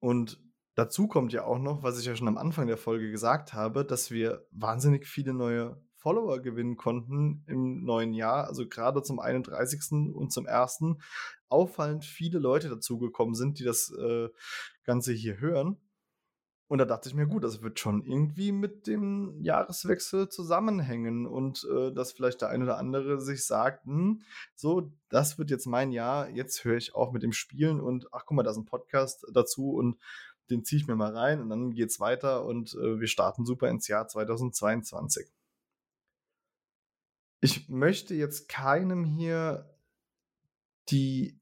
Und 0.00 0.42
Dazu 0.74 1.06
kommt 1.06 1.32
ja 1.32 1.44
auch 1.44 1.58
noch, 1.58 1.82
was 1.82 1.98
ich 1.98 2.06
ja 2.06 2.16
schon 2.16 2.28
am 2.28 2.38
Anfang 2.38 2.66
der 2.66 2.78
Folge 2.78 3.10
gesagt 3.10 3.52
habe, 3.52 3.84
dass 3.84 4.10
wir 4.10 4.46
wahnsinnig 4.50 5.06
viele 5.06 5.34
neue 5.34 5.80
Follower 5.96 6.40
gewinnen 6.40 6.76
konnten 6.76 7.44
im 7.46 7.84
neuen 7.84 8.12
Jahr. 8.12 8.46
Also 8.46 8.66
gerade 8.66 9.02
zum 9.02 9.20
31. 9.20 10.12
und 10.14 10.32
zum 10.32 10.46
1. 10.46 10.96
auffallend 11.48 12.04
viele 12.04 12.38
Leute 12.38 12.68
dazugekommen 12.68 13.34
sind, 13.34 13.58
die 13.58 13.64
das 13.64 13.92
äh, 13.92 14.28
Ganze 14.84 15.12
hier 15.12 15.38
hören. 15.38 15.76
Und 16.72 16.78
da 16.78 16.86
dachte 16.86 17.10
ich 17.10 17.14
mir, 17.14 17.26
gut, 17.26 17.44
das 17.44 17.60
wird 17.60 17.78
schon 17.78 18.02
irgendwie 18.02 18.50
mit 18.50 18.86
dem 18.86 19.36
Jahreswechsel 19.42 20.30
zusammenhängen 20.30 21.26
und 21.26 21.68
äh, 21.70 21.92
dass 21.92 22.12
vielleicht 22.12 22.40
der 22.40 22.48
eine 22.48 22.64
oder 22.64 22.78
andere 22.78 23.20
sich 23.20 23.44
sagt, 23.44 23.84
hm, 23.84 24.22
so, 24.54 24.90
das 25.10 25.36
wird 25.38 25.50
jetzt 25.50 25.66
mein 25.66 25.92
Jahr, 25.92 26.30
jetzt 26.30 26.64
höre 26.64 26.78
ich 26.78 26.94
auch 26.94 27.12
mit 27.12 27.22
dem 27.22 27.32
Spielen 27.32 27.78
und 27.78 28.06
ach 28.12 28.24
guck 28.24 28.38
mal, 28.38 28.42
da 28.42 28.52
ist 28.52 28.56
ein 28.56 28.64
Podcast 28.64 29.26
dazu 29.34 29.74
und 29.74 29.98
den 30.52 30.64
ziehe 30.64 30.80
ich 30.80 30.86
mir 30.86 30.96
mal 30.96 31.16
rein 31.16 31.40
und 31.40 31.48
dann 31.48 31.72
geht 31.72 31.90
es 31.90 31.98
weiter 31.98 32.44
und 32.44 32.74
äh, 32.74 33.00
wir 33.00 33.08
starten 33.08 33.44
super 33.44 33.68
ins 33.68 33.88
Jahr 33.88 34.06
2022. 34.06 35.26
Ich 37.40 37.68
möchte 37.68 38.14
jetzt 38.14 38.48
keinem 38.48 39.04
hier 39.04 39.68
die 40.90 41.40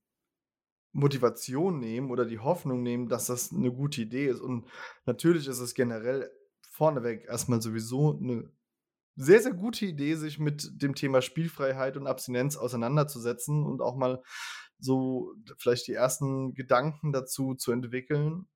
Motivation 0.92 1.78
nehmen 1.78 2.10
oder 2.10 2.24
die 2.24 2.38
Hoffnung 2.38 2.82
nehmen, 2.82 3.08
dass 3.08 3.26
das 3.26 3.52
eine 3.52 3.72
gute 3.72 4.00
Idee 4.00 4.26
ist. 4.26 4.40
Und 4.40 4.66
natürlich 5.06 5.46
ist 5.46 5.60
es 5.60 5.74
generell 5.74 6.30
vorneweg 6.62 7.26
erstmal 7.26 7.60
sowieso 7.60 8.18
eine 8.18 8.50
sehr, 9.16 9.42
sehr 9.42 9.52
gute 9.52 9.84
Idee, 9.86 10.14
sich 10.14 10.38
mit 10.38 10.82
dem 10.82 10.94
Thema 10.94 11.20
Spielfreiheit 11.20 11.96
und 11.96 12.06
Abstinenz 12.06 12.56
auseinanderzusetzen 12.56 13.64
und 13.64 13.82
auch 13.82 13.96
mal 13.96 14.22
so 14.78 15.34
vielleicht 15.58 15.86
die 15.88 15.92
ersten 15.92 16.54
Gedanken 16.54 17.12
dazu 17.12 17.54
zu 17.54 17.72
entwickeln 17.72 18.46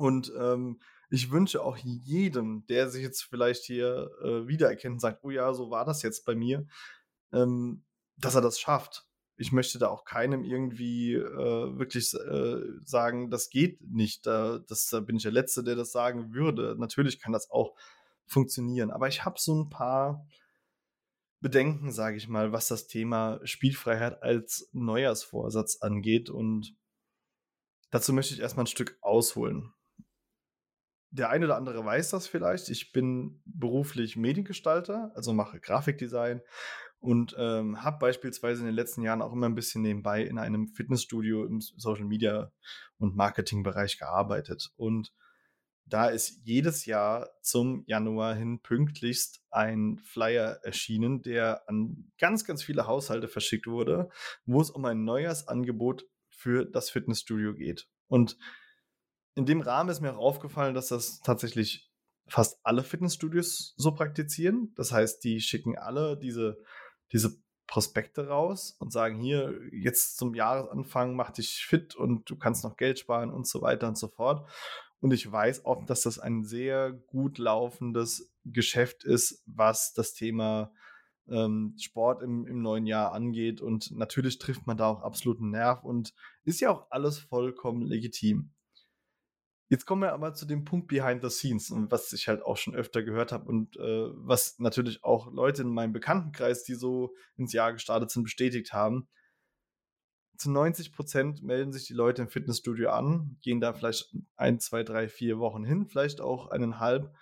und 0.00 0.32
ähm, 0.34 0.80
ich 1.10 1.30
wünsche 1.30 1.62
auch 1.62 1.76
jedem, 1.76 2.64
der 2.68 2.88
sich 2.88 3.02
jetzt 3.02 3.24
vielleicht 3.24 3.64
hier 3.64 4.10
äh, 4.22 4.48
wiedererkennt 4.48 4.94
und 4.94 5.00
sagt, 5.00 5.22
oh 5.22 5.30
ja, 5.30 5.52
so 5.52 5.70
war 5.70 5.84
das 5.84 6.00
jetzt 6.02 6.24
bei 6.24 6.34
mir, 6.34 6.66
ähm, 7.32 7.84
dass 8.16 8.34
er 8.34 8.40
das 8.40 8.58
schafft. 8.58 9.06
Ich 9.36 9.52
möchte 9.52 9.78
da 9.78 9.88
auch 9.88 10.06
keinem 10.06 10.42
irgendwie 10.42 11.14
äh, 11.14 11.78
wirklich 11.78 12.14
äh, 12.14 12.62
sagen, 12.82 13.30
das 13.30 13.50
geht 13.50 13.82
nicht. 13.82 14.26
Da, 14.26 14.60
das, 14.60 14.86
da 14.86 15.00
bin 15.00 15.16
ich 15.16 15.22
der 15.22 15.32
Letzte, 15.32 15.62
der 15.62 15.76
das 15.76 15.92
sagen 15.92 16.32
würde. 16.32 16.76
Natürlich 16.78 17.20
kann 17.20 17.34
das 17.34 17.50
auch 17.50 17.74
funktionieren. 18.24 18.90
Aber 18.90 19.06
ich 19.06 19.26
habe 19.26 19.38
so 19.38 19.54
ein 19.54 19.68
paar 19.68 20.26
Bedenken, 21.40 21.92
sage 21.92 22.16
ich 22.16 22.26
mal, 22.26 22.52
was 22.52 22.68
das 22.68 22.86
Thema 22.86 23.38
Spielfreiheit 23.44 24.22
als 24.22 24.70
Neujahrsvorsatz 24.72 25.76
angeht. 25.82 26.30
Und 26.30 26.74
dazu 27.90 28.14
möchte 28.14 28.32
ich 28.32 28.40
erstmal 28.40 28.64
ein 28.64 28.68
Stück 28.68 28.96
ausholen 29.02 29.74
der 31.10 31.30
eine 31.30 31.46
oder 31.46 31.56
andere 31.56 31.84
weiß 31.84 32.10
das 32.10 32.26
vielleicht. 32.26 32.68
Ich 32.68 32.92
bin 32.92 33.42
beruflich 33.44 34.16
Mediengestalter, 34.16 35.12
also 35.14 35.32
mache 35.32 35.60
Grafikdesign 35.60 36.40
und 37.00 37.34
ähm, 37.38 37.82
habe 37.82 37.98
beispielsweise 37.98 38.60
in 38.60 38.66
den 38.66 38.74
letzten 38.74 39.02
Jahren 39.02 39.22
auch 39.22 39.32
immer 39.32 39.46
ein 39.46 39.54
bisschen 39.54 39.82
nebenbei 39.82 40.22
in 40.22 40.38
einem 40.38 40.68
Fitnessstudio 40.68 41.44
im 41.44 41.60
Social 41.60 42.04
Media 42.04 42.52
und 42.98 43.16
Marketingbereich 43.16 43.98
gearbeitet. 43.98 44.70
Und 44.76 45.12
da 45.86 46.06
ist 46.06 46.40
jedes 46.44 46.86
Jahr 46.86 47.30
zum 47.42 47.82
Januar 47.86 48.34
hin 48.34 48.60
pünktlichst 48.60 49.42
ein 49.50 49.98
Flyer 50.04 50.60
erschienen, 50.62 51.22
der 51.22 51.68
an 51.68 52.12
ganz, 52.18 52.44
ganz 52.44 52.62
viele 52.62 52.86
Haushalte 52.86 53.26
verschickt 53.26 53.66
wurde, 53.66 54.08
wo 54.44 54.60
es 54.60 54.70
um 54.70 54.84
ein 54.84 55.04
Neujahrsangebot 55.04 56.06
für 56.28 56.64
das 56.64 56.90
Fitnessstudio 56.90 57.54
geht. 57.54 57.88
Und 58.06 58.36
in 59.40 59.46
dem 59.46 59.60
Rahmen 59.60 59.90
ist 59.90 60.00
mir 60.00 60.14
auch 60.14 60.18
aufgefallen, 60.18 60.74
dass 60.74 60.88
das 60.88 61.20
tatsächlich 61.20 61.90
fast 62.28 62.60
alle 62.62 62.84
Fitnessstudios 62.84 63.74
so 63.76 63.92
praktizieren. 63.92 64.72
Das 64.76 64.92
heißt, 64.92 65.24
die 65.24 65.40
schicken 65.40 65.76
alle 65.76 66.16
diese, 66.16 66.58
diese 67.12 67.36
Prospekte 67.66 68.28
raus 68.28 68.76
und 68.78 68.92
sagen 68.92 69.18
hier, 69.20 69.58
jetzt 69.72 70.16
zum 70.16 70.34
Jahresanfang 70.34 71.14
mach 71.14 71.30
dich 71.30 71.64
fit 71.64 71.94
und 71.94 72.28
du 72.28 72.36
kannst 72.36 72.64
noch 72.64 72.76
Geld 72.76 72.98
sparen 72.98 73.30
und 73.30 73.46
so 73.46 73.62
weiter 73.62 73.88
und 73.88 73.96
so 73.96 74.08
fort. 74.08 74.48
Und 75.00 75.12
ich 75.12 75.30
weiß 75.30 75.64
auch, 75.64 75.86
dass 75.86 76.02
das 76.02 76.18
ein 76.18 76.44
sehr 76.44 76.92
gut 76.92 77.38
laufendes 77.38 78.32
Geschäft 78.44 79.04
ist, 79.04 79.42
was 79.46 79.94
das 79.94 80.12
Thema 80.12 80.72
ähm, 81.28 81.74
Sport 81.78 82.22
im, 82.22 82.46
im 82.46 82.60
neuen 82.60 82.86
Jahr 82.86 83.12
angeht. 83.12 83.60
Und 83.60 83.90
natürlich 83.92 84.38
trifft 84.38 84.66
man 84.66 84.76
da 84.76 84.88
auch 84.88 85.02
absoluten 85.02 85.50
Nerv 85.50 85.82
und 85.82 86.12
ist 86.44 86.60
ja 86.60 86.70
auch 86.70 86.90
alles 86.90 87.18
vollkommen 87.18 87.82
legitim. 87.82 88.52
Jetzt 89.70 89.86
kommen 89.86 90.02
wir 90.02 90.12
aber 90.12 90.34
zu 90.34 90.46
dem 90.46 90.64
Punkt 90.64 90.88
behind 90.88 91.22
the 91.22 91.30
scenes 91.30 91.70
und 91.70 91.92
was 91.92 92.12
ich 92.12 92.26
halt 92.26 92.42
auch 92.42 92.56
schon 92.56 92.74
öfter 92.74 93.04
gehört 93.04 93.30
habe 93.30 93.48
und 93.48 93.76
äh, 93.76 94.08
was 94.14 94.58
natürlich 94.58 95.04
auch 95.04 95.32
Leute 95.32 95.62
in 95.62 95.68
meinem 95.68 95.92
Bekanntenkreis, 95.92 96.64
die 96.64 96.74
so 96.74 97.14
ins 97.36 97.52
Jahr 97.52 97.72
gestartet 97.72 98.10
sind, 98.10 98.24
bestätigt 98.24 98.72
haben. 98.72 99.08
Zu 100.36 100.50
90 100.50 100.92
Prozent 100.92 101.44
melden 101.44 101.72
sich 101.72 101.86
die 101.86 101.94
Leute 101.94 102.22
im 102.22 102.28
Fitnessstudio 102.28 102.90
an, 102.90 103.36
gehen 103.42 103.60
da 103.60 103.72
vielleicht 103.72 104.12
ein, 104.34 104.58
zwei, 104.58 104.82
drei, 104.82 105.08
vier 105.08 105.38
Wochen 105.38 105.64
hin, 105.64 105.86
vielleicht 105.86 106.20
auch 106.20 106.48
eineinhalb 106.48 107.14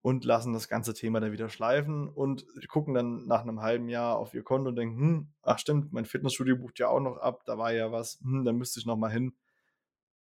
und 0.00 0.24
lassen 0.24 0.54
das 0.54 0.68
ganze 0.68 0.94
Thema 0.94 1.20
dann 1.20 1.32
wieder 1.32 1.50
schleifen 1.50 2.08
und 2.08 2.46
gucken 2.68 2.94
dann 2.94 3.26
nach 3.26 3.42
einem 3.42 3.60
halben 3.60 3.90
Jahr 3.90 4.16
auf 4.16 4.32
ihr 4.32 4.42
Konto 4.42 4.70
und 4.70 4.76
denken, 4.76 4.98
hm, 4.98 5.28
ach 5.42 5.58
stimmt, 5.58 5.92
mein 5.92 6.06
Fitnessstudio 6.06 6.56
bucht 6.56 6.78
ja 6.78 6.88
auch 6.88 7.00
noch 7.00 7.18
ab, 7.18 7.42
da 7.44 7.58
war 7.58 7.74
ja 7.74 7.92
was, 7.92 8.20
hm, 8.22 8.46
da 8.46 8.54
müsste 8.54 8.80
ich 8.80 8.86
noch 8.86 8.96
mal 8.96 9.12
hin 9.12 9.34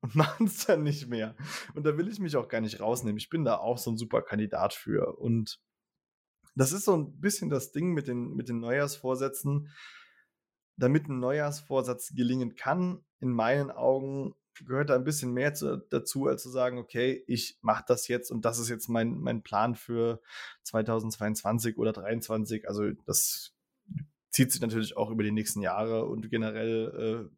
und 0.01 0.15
machen 0.15 0.47
es 0.47 0.65
dann 0.65 0.83
nicht 0.83 1.07
mehr. 1.07 1.35
Und 1.73 1.85
da 1.85 1.97
will 1.97 2.07
ich 2.07 2.19
mich 2.19 2.35
auch 2.35 2.47
gar 2.47 2.61
nicht 2.61 2.79
rausnehmen. 2.79 3.17
Ich 3.17 3.29
bin 3.29 3.43
da 3.43 3.57
auch 3.57 3.77
so 3.77 3.91
ein 3.91 3.97
super 3.97 4.21
Kandidat 4.21 4.73
für. 4.73 5.17
Und 5.17 5.59
das 6.55 6.71
ist 6.71 6.85
so 6.85 6.95
ein 6.95 7.19
bisschen 7.19 7.49
das 7.49 7.71
Ding 7.71 7.93
mit 7.93 8.07
den, 8.07 8.35
mit 8.35 8.49
den 8.49 8.59
Neujahrsvorsätzen. 8.59 9.69
Damit 10.77 11.07
ein 11.07 11.19
Neujahrsvorsatz 11.19 12.13
gelingen 12.15 12.55
kann, 12.55 13.03
in 13.19 13.31
meinen 13.31 13.71
Augen 13.71 14.35
gehört 14.63 14.89
da 14.89 14.95
ein 14.95 15.03
bisschen 15.03 15.33
mehr 15.33 15.53
zu, 15.53 15.77
dazu, 15.89 16.27
als 16.27 16.43
zu 16.43 16.49
sagen, 16.49 16.77
okay, 16.77 17.23
ich 17.27 17.57
mache 17.61 17.83
das 17.87 18.07
jetzt 18.07 18.31
und 18.31 18.45
das 18.45 18.59
ist 18.59 18.69
jetzt 18.69 18.87
mein, 18.87 19.19
mein 19.19 19.41
Plan 19.41 19.75
für 19.75 20.21
2022 20.63 21.77
oder 21.77 21.93
2023. 21.93 22.67
Also 22.67 22.91
das 23.05 23.53
zieht 24.29 24.51
sich 24.51 24.61
natürlich 24.61 24.95
auch 24.95 25.11
über 25.11 25.23
die 25.23 25.31
nächsten 25.31 25.61
Jahre 25.61 26.05
und 26.05 26.29
generell 26.29 27.29
äh, 27.29 27.35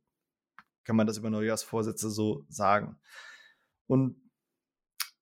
kann 0.87 0.95
man 0.95 1.05
das 1.05 1.17
über 1.17 1.29
Neujahrsvorsätze 1.29 2.09
so 2.09 2.45
sagen. 2.47 2.97
Und 3.87 4.15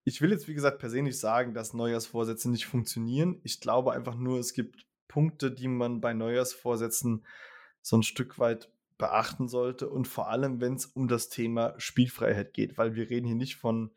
ich 0.03 0.21
will 0.21 0.29
jetzt, 0.29 0.47
wie 0.47 0.53
gesagt, 0.53 0.77
per 0.77 0.91
se 0.91 1.01
nicht 1.01 1.19
sagen, 1.19 1.55
dass 1.55 1.73
Neujahrsvorsätze 1.73 2.51
nicht 2.51 2.67
funktionieren. 2.67 3.41
Ich 3.43 3.59
glaube 3.59 3.91
einfach 3.91 4.15
nur, 4.15 4.39
es 4.39 4.53
gibt 4.53 4.85
Punkte, 5.07 5.51
die 5.51 5.67
man 5.67 6.01
bei 6.01 6.13
Neujahrsvorsätzen 6.13 7.25
so 7.81 7.97
ein 7.97 8.03
Stück 8.03 8.37
weit 8.37 8.71
beachten 8.99 9.47
sollte 9.47 9.89
und 9.89 10.07
vor 10.07 10.29
allem, 10.29 10.61
wenn 10.61 10.75
es 10.75 10.85
um 10.85 11.07
das 11.07 11.29
Thema 11.29 11.73
Spielfreiheit 11.79 12.53
geht, 12.53 12.77
weil 12.77 12.93
wir 12.93 13.09
reden 13.09 13.25
hier 13.25 13.35
nicht 13.35 13.55
von 13.55 13.91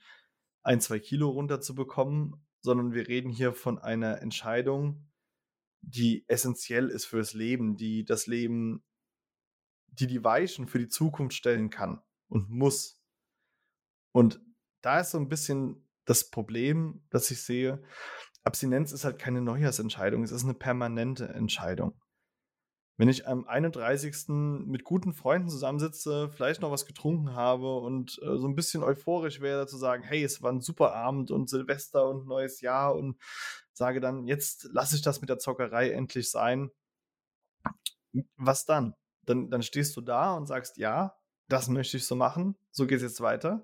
ein, 0.63 0.81
zwei 0.81 0.99
Kilo 0.99 1.29
runterzubekommen, 1.29 2.35
sondern 2.61 2.95
wir 2.95 3.07
reden 3.09 3.31
hier 3.31 3.53
von 3.53 3.79
einer 3.79 4.23
Entscheidung, 4.23 5.07
die 5.83 6.25
essentiell 6.29 6.89
ist 6.89 7.05
fürs 7.05 7.35
Leben, 7.35 7.77
die 7.77 8.05
das 8.05 8.27
Leben 8.27 8.83
die 9.99 10.07
die 10.07 10.25
Weichen 10.25 10.69
für 10.69 10.79
die 10.79 10.89
Zukunft 10.89 11.37
stellen 11.37 11.71
kann 11.71 12.01
und 12.29 12.51
muss. 12.51 13.01
Und 14.13 14.41
da 14.81 15.01
ist 15.01 15.11
so 15.11 15.19
ein 15.19 15.29
bisschen 15.29 15.89
das 16.05 16.31
Problem, 16.31 17.03
das 17.11 17.31
ich 17.31 17.43
sehe. 17.43 17.83
Abstinenz 18.45 18.93
ist 18.93 19.05
halt 19.05 19.19
keine 19.19 19.43
Neujahrsentscheidung, 19.43 20.23
es 20.23 20.31
ist 20.31 20.45
eine 20.45 20.55
permanente 20.55 21.29
Entscheidung. 21.29 22.01
Wenn 22.97 23.09
ich 23.09 23.29
am 23.29 23.47
31. 23.47 24.27
mit 24.29 24.83
guten 24.83 25.13
Freunden 25.13 25.49
zusammensitze, 25.49 26.31
vielleicht 26.31 26.63
noch 26.63 26.73
was 26.73 26.85
getrunken 26.85 27.35
habe 27.35 27.79
und 27.79 28.19
äh, 28.23 28.39
so 28.39 28.49
ein 28.49 28.57
bisschen 28.57 28.83
euphorisch 28.83 29.41
wäre, 29.41 29.69
zu 29.69 29.77
sagen, 29.77 30.03
hey, 30.03 30.25
es 30.25 30.43
war 30.43 30.51
ein 30.51 30.61
super 30.61 30.95
Abend 30.97 31.31
und 31.31 31.49
Silvester 31.49 32.09
und 32.09 32.27
neues 32.27 32.61
Jahr 32.61 32.97
und 32.97 33.17
sage 33.73 34.01
dann, 34.01 34.27
jetzt 34.27 34.65
lasse 34.73 34.97
ich 34.97 35.03
das 35.03 35.21
mit 35.21 35.31
der 35.31 35.39
Zockerei 35.39 35.91
endlich 35.91 36.29
sein. 36.29 36.73
Was 38.37 38.65
dann? 38.65 38.95
Dann, 39.29 39.51
dann 39.51 39.63
stehst 39.63 39.97
du 39.97 40.01
da 40.01 40.35
und 40.35 40.47
sagst, 40.47 40.79
ja, 40.79 41.15
das 41.49 41.69
möchte 41.69 41.97
ich 41.97 42.07
so 42.07 42.17
machen, 42.17 42.57
so 42.71 42.87
geht 42.87 42.99
es 42.99 43.03
jetzt 43.03 43.21
weiter. 43.21 43.63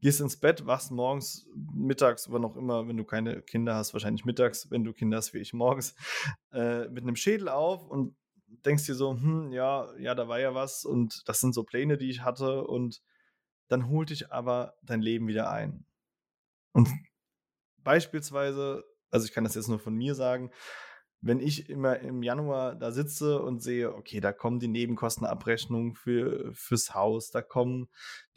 Gehst 0.00 0.20
ins 0.20 0.38
Bett, 0.38 0.66
wachst 0.66 0.90
morgens, 0.90 1.46
mittags, 1.74 2.30
wann 2.30 2.44
auch 2.44 2.56
immer, 2.56 2.86
wenn 2.86 2.96
du 2.96 3.04
keine 3.04 3.42
Kinder 3.42 3.74
hast, 3.74 3.94
wahrscheinlich 3.94 4.24
mittags, 4.24 4.70
wenn 4.70 4.84
du 4.84 4.92
Kinder 4.92 5.16
hast 5.16 5.32
wie 5.32 5.38
ich 5.38 5.54
morgens, 5.54 5.94
äh, 6.52 6.88
mit 6.88 7.02
einem 7.02 7.16
Schädel 7.16 7.48
auf 7.48 7.86
und 7.86 8.16
denkst 8.46 8.86
dir 8.86 8.94
so, 8.94 9.12
hm, 9.12 9.52
ja, 9.52 9.88
ja, 9.98 10.14
da 10.14 10.28
war 10.28 10.38
ja 10.38 10.54
was 10.54 10.84
und 10.84 11.22
das 11.26 11.40
sind 11.40 11.54
so 11.54 11.64
Pläne, 11.64 11.96
die 11.96 12.10
ich 12.10 12.22
hatte 12.22 12.64
und 12.64 13.00
dann 13.68 13.88
holt 13.88 14.10
dich 14.10 14.32
aber 14.32 14.74
dein 14.82 15.00
Leben 15.00 15.26
wieder 15.26 15.50
ein. 15.50 15.86
Und 16.72 16.88
beispielsweise, 17.78 18.84
also 19.10 19.26
ich 19.26 19.32
kann 19.32 19.44
das 19.44 19.54
jetzt 19.54 19.68
nur 19.68 19.78
von 19.78 19.94
mir 19.94 20.14
sagen, 20.14 20.50
wenn 21.26 21.40
ich 21.40 21.68
immer 21.68 21.98
im 22.00 22.22
Januar 22.22 22.76
da 22.76 22.92
sitze 22.92 23.42
und 23.42 23.60
sehe, 23.60 23.92
okay, 23.92 24.20
da 24.20 24.32
kommen 24.32 24.60
die 24.60 24.68
Nebenkostenabrechnungen 24.68 25.94
für, 25.94 26.52
fürs 26.54 26.94
Haus, 26.94 27.30
da 27.30 27.42
kommen 27.42 27.88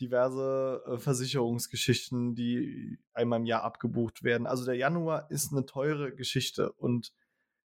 diverse 0.01 0.81
äh, 0.87 0.97
Versicherungsgeschichten, 0.97 2.33
die 2.33 2.97
einmal 3.13 3.39
im 3.39 3.45
Jahr 3.45 3.63
abgebucht 3.63 4.23
werden. 4.23 4.47
Also 4.47 4.65
der 4.65 4.75
Januar 4.75 5.29
ist 5.29 5.51
eine 5.51 5.65
teure 5.65 6.15
Geschichte 6.15 6.71
und 6.73 7.13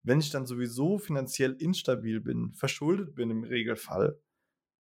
wenn 0.05 0.21
ich 0.21 0.31
dann 0.31 0.47
sowieso 0.47 0.99
finanziell 0.99 1.53
instabil 1.59 2.21
bin, 2.21 2.53
verschuldet 2.53 3.17
bin 3.17 3.31
im 3.31 3.43
Regelfall 3.43 4.21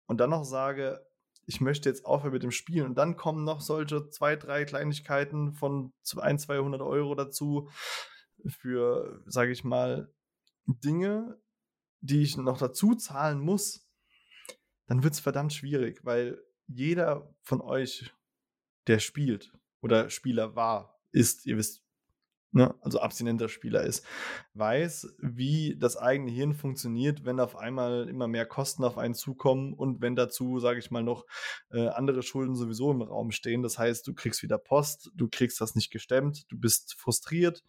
und 0.05 0.19
dann 0.19 0.31
noch 0.31 0.43
sage, 0.43 0.99
ich 1.45 1.61
möchte 1.61 1.87
jetzt 1.87 2.05
aufhören 2.05 2.33
mit 2.33 2.43
dem 2.43 2.51
Spielen 2.51 2.87
und 2.87 2.95
dann 2.95 3.15
kommen 3.15 3.45
noch 3.45 3.61
solche 3.61 4.09
zwei, 4.09 4.35
drei 4.35 4.65
Kleinigkeiten 4.65 5.53
von 5.53 5.93
ein, 6.17 6.39
200 6.39 6.81
Euro 6.81 7.15
dazu 7.15 7.69
für, 8.47 9.23
sage 9.25 9.51
ich 9.51 9.63
mal, 9.63 10.11
Dinge, 10.67 11.39
die 12.01 12.21
ich 12.21 12.37
noch 12.37 12.57
dazu 12.57 12.95
zahlen 12.95 13.39
muss, 13.39 13.87
dann 14.87 15.03
wird 15.03 15.13
es 15.13 15.19
verdammt 15.19 15.53
schwierig, 15.53 16.03
weil 16.03 16.41
jeder 16.67 17.33
von 17.41 17.61
euch, 17.61 18.13
der 18.87 18.99
spielt 18.99 19.53
oder 19.81 20.09
Spieler 20.09 20.55
war, 20.55 20.99
ist, 21.11 21.45
ihr 21.45 21.57
wisst, 21.57 21.83
ne, 22.51 22.73
also 22.81 22.99
abstinenter 22.99 23.49
Spieler 23.49 23.83
ist, 23.83 24.05
weiß, 24.53 25.15
wie 25.19 25.75
das 25.77 25.97
eigene 25.97 26.31
Hirn 26.31 26.53
funktioniert, 26.53 27.25
wenn 27.25 27.39
auf 27.39 27.55
einmal 27.55 28.07
immer 28.09 28.27
mehr 28.27 28.45
Kosten 28.45 28.83
auf 28.83 28.97
einen 28.97 29.13
zukommen 29.13 29.73
und 29.73 30.01
wenn 30.01 30.15
dazu, 30.15 30.59
sage 30.59 30.79
ich 30.79 30.91
mal, 30.91 31.03
noch 31.03 31.25
äh, 31.71 31.87
andere 31.87 32.23
Schulden 32.23 32.55
sowieso 32.55 32.91
im 32.91 33.01
Raum 33.01 33.31
stehen. 33.31 33.61
Das 33.61 33.77
heißt, 33.77 34.07
du 34.07 34.13
kriegst 34.13 34.41
wieder 34.41 34.57
Post, 34.57 35.11
du 35.15 35.27
kriegst 35.29 35.59
das 35.61 35.75
nicht 35.75 35.91
gestemmt, 35.91 36.45
du 36.49 36.57
bist 36.57 36.95
frustriert, 36.95 37.63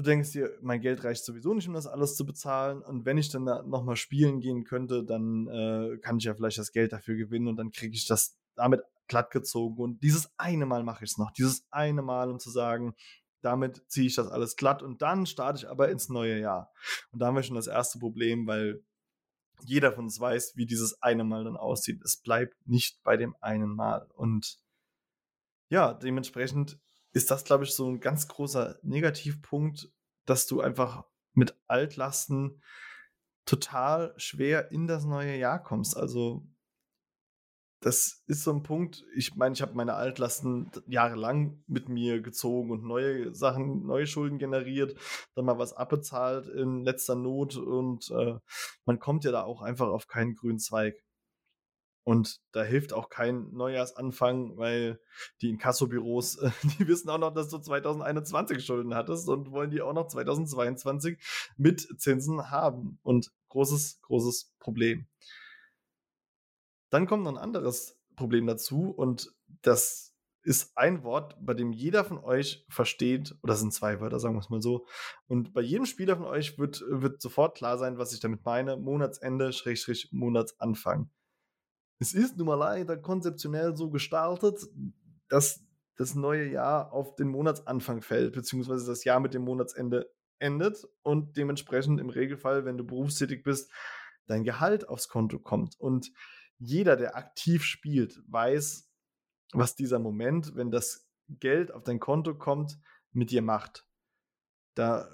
Du 0.00 0.04
denkst 0.04 0.32
dir, 0.32 0.56
mein 0.62 0.80
Geld 0.80 1.04
reicht 1.04 1.26
sowieso 1.26 1.52
nicht, 1.52 1.68
um 1.68 1.74
das 1.74 1.86
alles 1.86 2.16
zu 2.16 2.24
bezahlen. 2.24 2.80
Und 2.80 3.04
wenn 3.04 3.18
ich 3.18 3.28
dann 3.28 3.44
nochmal 3.44 3.96
spielen 3.96 4.40
gehen 4.40 4.64
könnte, 4.64 5.04
dann 5.04 5.46
äh, 5.46 5.98
kann 5.98 6.16
ich 6.16 6.24
ja 6.24 6.34
vielleicht 6.34 6.56
das 6.56 6.72
Geld 6.72 6.94
dafür 6.94 7.16
gewinnen 7.16 7.48
und 7.48 7.56
dann 7.56 7.70
kriege 7.70 7.94
ich 7.94 8.06
das 8.06 8.38
damit 8.54 8.80
glatt 9.08 9.30
gezogen. 9.30 9.76
Und 9.76 10.02
dieses 10.02 10.30
eine 10.38 10.64
Mal 10.64 10.84
mache 10.84 11.04
ich 11.04 11.10
es 11.10 11.18
noch. 11.18 11.30
Dieses 11.32 11.66
eine 11.70 12.00
Mal, 12.00 12.30
um 12.30 12.38
zu 12.38 12.48
sagen, 12.48 12.94
damit 13.42 13.82
ziehe 13.88 14.06
ich 14.06 14.14
das 14.14 14.28
alles 14.28 14.56
glatt 14.56 14.82
und 14.82 15.02
dann 15.02 15.26
starte 15.26 15.58
ich 15.58 15.68
aber 15.68 15.90
ins 15.90 16.08
neue 16.08 16.40
Jahr. 16.40 16.72
Und 17.10 17.18
da 17.18 17.26
haben 17.26 17.36
wir 17.36 17.42
schon 17.42 17.56
das 17.56 17.66
erste 17.66 17.98
Problem, 17.98 18.46
weil 18.46 18.82
jeder 19.66 19.92
von 19.92 20.04
uns 20.04 20.18
weiß, 20.18 20.56
wie 20.56 20.64
dieses 20.64 21.02
eine 21.02 21.24
Mal 21.24 21.44
dann 21.44 21.58
aussieht. 21.58 22.00
Es 22.02 22.16
bleibt 22.16 22.56
nicht 22.66 23.02
bei 23.02 23.18
dem 23.18 23.36
einen 23.42 23.76
Mal. 23.76 24.08
Und 24.14 24.60
ja, 25.68 25.92
dementsprechend 25.92 26.78
ist 27.12 27.30
das, 27.30 27.44
glaube 27.44 27.64
ich, 27.64 27.74
so 27.74 27.88
ein 27.88 28.00
ganz 28.00 28.28
großer 28.28 28.78
Negativpunkt, 28.82 29.90
dass 30.26 30.46
du 30.46 30.60
einfach 30.60 31.04
mit 31.32 31.56
Altlasten 31.66 32.62
total 33.44 34.14
schwer 34.16 34.70
in 34.70 34.86
das 34.86 35.04
neue 35.04 35.36
Jahr 35.36 35.62
kommst. 35.62 35.96
Also 35.96 36.46
das 37.80 38.22
ist 38.26 38.44
so 38.44 38.52
ein 38.52 38.62
Punkt, 38.62 39.04
ich 39.14 39.34
meine, 39.36 39.54
ich 39.54 39.62
habe 39.62 39.74
meine 39.74 39.94
Altlasten 39.94 40.70
jahrelang 40.86 41.64
mit 41.66 41.88
mir 41.88 42.20
gezogen 42.20 42.70
und 42.70 42.84
neue 42.84 43.34
Sachen, 43.34 43.86
neue 43.86 44.06
Schulden 44.06 44.38
generiert, 44.38 44.96
dann 45.34 45.46
mal 45.46 45.58
was 45.58 45.72
abbezahlt 45.72 46.46
in 46.46 46.84
letzter 46.84 47.14
Not 47.14 47.56
und 47.56 48.10
äh, 48.10 48.34
man 48.84 48.98
kommt 48.98 49.24
ja 49.24 49.32
da 49.32 49.44
auch 49.44 49.62
einfach 49.62 49.88
auf 49.88 50.06
keinen 50.08 50.34
grünen 50.34 50.58
Zweig. 50.58 51.02
Und 52.02 52.40
da 52.52 52.62
hilft 52.62 52.92
auch 52.92 53.08
kein 53.10 53.52
Neujahrsanfang, 53.52 54.56
weil 54.56 55.00
die 55.42 55.50
Inkassobüros, 55.50 56.38
die 56.78 56.88
wissen 56.88 57.10
auch 57.10 57.18
noch, 57.18 57.32
dass 57.32 57.48
du 57.48 57.58
2021 57.58 58.64
Schulden 58.64 58.94
hattest 58.94 59.28
und 59.28 59.50
wollen 59.50 59.70
die 59.70 59.82
auch 59.82 59.92
noch 59.92 60.06
2022 60.06 61.18
mit 61.56 62.00
Zinsen 62.00 62.50
haben. 62.50 62.98
Und 63.02 63.32
großes, 63.48 64.00
großes 64.02 64.52
Problem. 64.58 65.06
Dann 66.90 67.06
kommt 67.06 67.24
noch 67.24 67.32
ein 67.32 67.38
anderes 67.38 67.98
Problem 68.16 68.46
dazu 68.46 68.90
und 68.90 69.32
das 69.62 70.10
ist 70.42 70.76
ein 70.76 71.02
Wort, 71.04 71.36
bei 71.40 71.54
dem 71.54 71.72
jeder 71.72 72.04
von 72.04 72.18
euch 72.18 72.64
versteht, 72.68 73.36
oder 73.42 73.56
sind 73.56 73.74
zwei 73.74 74.00
Wörter, 74.00 74.18
sagen 74.18 74.34
wir 74.34 74.40
es 74.40 74.48
mal 74.48 74.62
so. 74.62 74.86
Und 75.26 75.52
bei 75.52 75.60
jedem 75.60 75.84
Spieler 75.84 76.16
von 76.16 76.24
euch 76.24 76.58
wird, 76.58 76.82
wird 76.88 77.20
sofort 77.20 77.56
klar 77.56 77.78
sein, 77.78 77.98
was 77.98 78.12
ich 78.12 78.20
damit 78.20 78.44
meine. 78.44 78.76
Monatsende, 78.76 79.52
Schrägstrich, 79.52 80.08
Monatsanfang. 80.12 81.10
Es 82.00 82.14
ist 82.14 82.36
nun 82.38 82.46
mal 82.46 82.54
leider 82.54 82.96
konzeptionell 82.96 83.76
so 83.76 83.90
gestaltet, 83.90 84.66
dass 85.28 85.60
das 85.96 86.14
neue 86.14 86.50
Jahr 86.50 86.92
auf 86.92 87.14
den 87.14 87.28
Monatsanfang 87.28 88.00
fällt, 88.00 88.32
beziehungsweise 88.32 88.86
das 88.86 89.04
Jahr 89.04 89.20
mit 89.20 89.34
dem 89.34 89.42
Monatsende 89.42 90.10
endet 90.38 90.88
und 91.02 91.36
dementsprechend 91.36 92.00
im 92.00 92.08
Regelfall, 92.08 92.64
wenn 92.64 92.78
du 92.78 92.84
berufstätig 92.84 93.42
bist, 93.42 93.70
dein 94.26 94.44
Gehalt 94.44 94.88
aufs 94.88 95.08
Konto 95.08 95.38
kommt. 95.38 95.78
Und 95.78 96.10
jeder, 96.58 96.96
der 96.96 97.16
aktiv 97.16 97.64
spielt, 97.64 98.22
weiß, 98.28 98.90
was 99.52 99.76
dieser 99.76 99.98
Moment, 99.98 100.56
wenn 100.56 100.70
das 100.70 101.06
Geld 101.28 101.70
auf 101.70 101.84
dein 101.84 102.00
Konto 102.00 102.34
kommt, 102.34 102.78
mit 103.12 103.30
dir 103.30 103.42
macht. 103.42 103.86
Da 104.74 105.10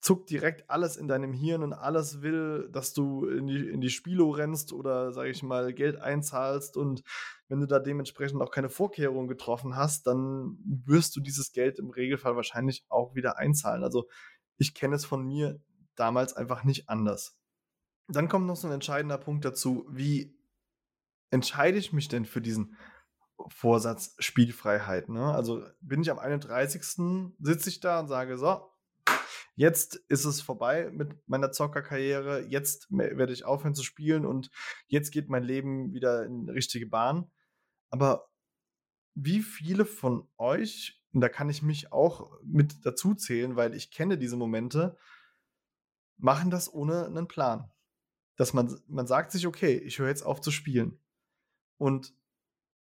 zuckt 0.00 0.30
direkt 0.30 0.68
alles 0.68 0.96
in 0.96 1.08
deinem 1.08 1.32
Hirn 1.32 1.62
und 1.62 1.72
alles 1.72 2.22
will, 2.22 2.68
dass 2.72 2.92
du 2.92 3.26
in 3.26 3.46
die, 3.46 3.68
in 3.68 3.80
die 3.80 3.90
Spilo 3.90 4.30
rennst 4.30 4.72
oder, 4.72 5.12
sage 5.12 5.30
ich 5.30 5.42
mal, 5.42 5.72
Geld 5.72 5.96
einzahlst. 5.96 6.76
Und 6.76 7.02
wenn 7.48 7.60
du 7.60 7.66
da 7.66 7.78
dementsprechend 7.78 8.42
auch 8.42 8.50
keine 8.50 8.68
Vorkehrungen 8.68 9.28
getroffen 9.28 9.76
hast, 9.76 10.06
dann 10.06 10.58
wirst 10.64 11.14
du 11.16 11.20
dieses 11.20 11.52
Geld 11.52 11.78
im 11.78 11.90
Regelfall 11.90 12.36
wahrscheinlich 12.36 12.84
auch 12.88 13.14
wieder 13.14 13.38
einzahlen. 13.38 13.84
Also 13.84 14.08
ich 14.58 14.74
kenne 14.74 14.96
es 14.96 15.04
von 15.04 15.24
mir 15.24 15.60
damals 15.94 16.34
einfach 16.34 16.64
nicht 16.64 16.88
anders. 16.88 17.38
Dann 18.08 18.28
kommt 18.28 18.46
noch 18.46 18.56
so 18.56 18.66
ein 18.66 18.74
entscheidender 18.74 19.18
Punkt 19.18 19.44
dazu, 19.44 19.86
wie 19.88 20.36
entscheide 21.30 21.78
ich 21.78 21.92
mich 21.92 22.08
denn 22.08 22.26
für 22.26 22.40
diesen 22.40 22.76
Vorsatz 23.48 24.16
Spielfreiheit? 24.18 25.08
Ne? 25.08 25.32
Also 25.32 25.64
bin 25.80 26.02
ich 26.02 26.10
am 26.10 26.18
31. 26.18 26.82
sitze 27.38 27.68
ich 27.68 27.80
da 27.80 28.00
und 28.00 28.08
sage, 28.08 28.36
so, 28.36 28.71
jetzt 29.54 29.96
ist 30.08 30.24
es 30.24 30.40
vorbei 30.40 30.90
mit 30.92 31.16
meiner 31.28 31.52
Zockerkarriere, 31.52 32.46
jetzt 32.48 32.86
werde 32.90 33.32
ich 33.32 33.44
aufhören 33.44 33.74
zu 33.74 33.82
spielen 33.82 34.26
und 34.26 34.50
jetzt 34.86 35.10
geht 35.10 35.28
mein 35.28 35.44
Leben 35.44 35.92
wieder 35.92 36.24
in 36.24 36.48
richtige 36.48 36.86
Bahn. 36.86 37.30
Aber 37.90 38.30
wie 39.14 39.40
viele 39.40 39.84
von 39.84 40.28
euch, 40.38 41.02
und 41.12 41.20
da 41.20 41.28
kann 41.28 41.50
ich 41.50 41.62
mich 41.62 41.92
auch 41.92 42.38
mit 42.42 42.84
dazu 42.86 43.14
zählen, 43.14 43.56
weil 43.56 43.74
ich 43.74 43.90
kenne 43.90 44.16
diese 44.16 44.36
Momente, 44.36 44.96
machen 46.16 46.50
das 46.50 46.72
ohne 46.72 47.06
einen 47.06 47.28
Plan. 47.28 47.70
Dass 48.36 48.54
man, 48.54 48.74
man 48.86 49.06
sagt 49.06 49.32
sich, 49.32 49.46
okay, 49.46 49.76
ich 49.76 49.98
höre 49.98 50.08
jetzt 50.08 50.22
auf 50.22 50.40
zu 50.40 50.50
spielen. 50.50 50.98
Und 51.76 52.14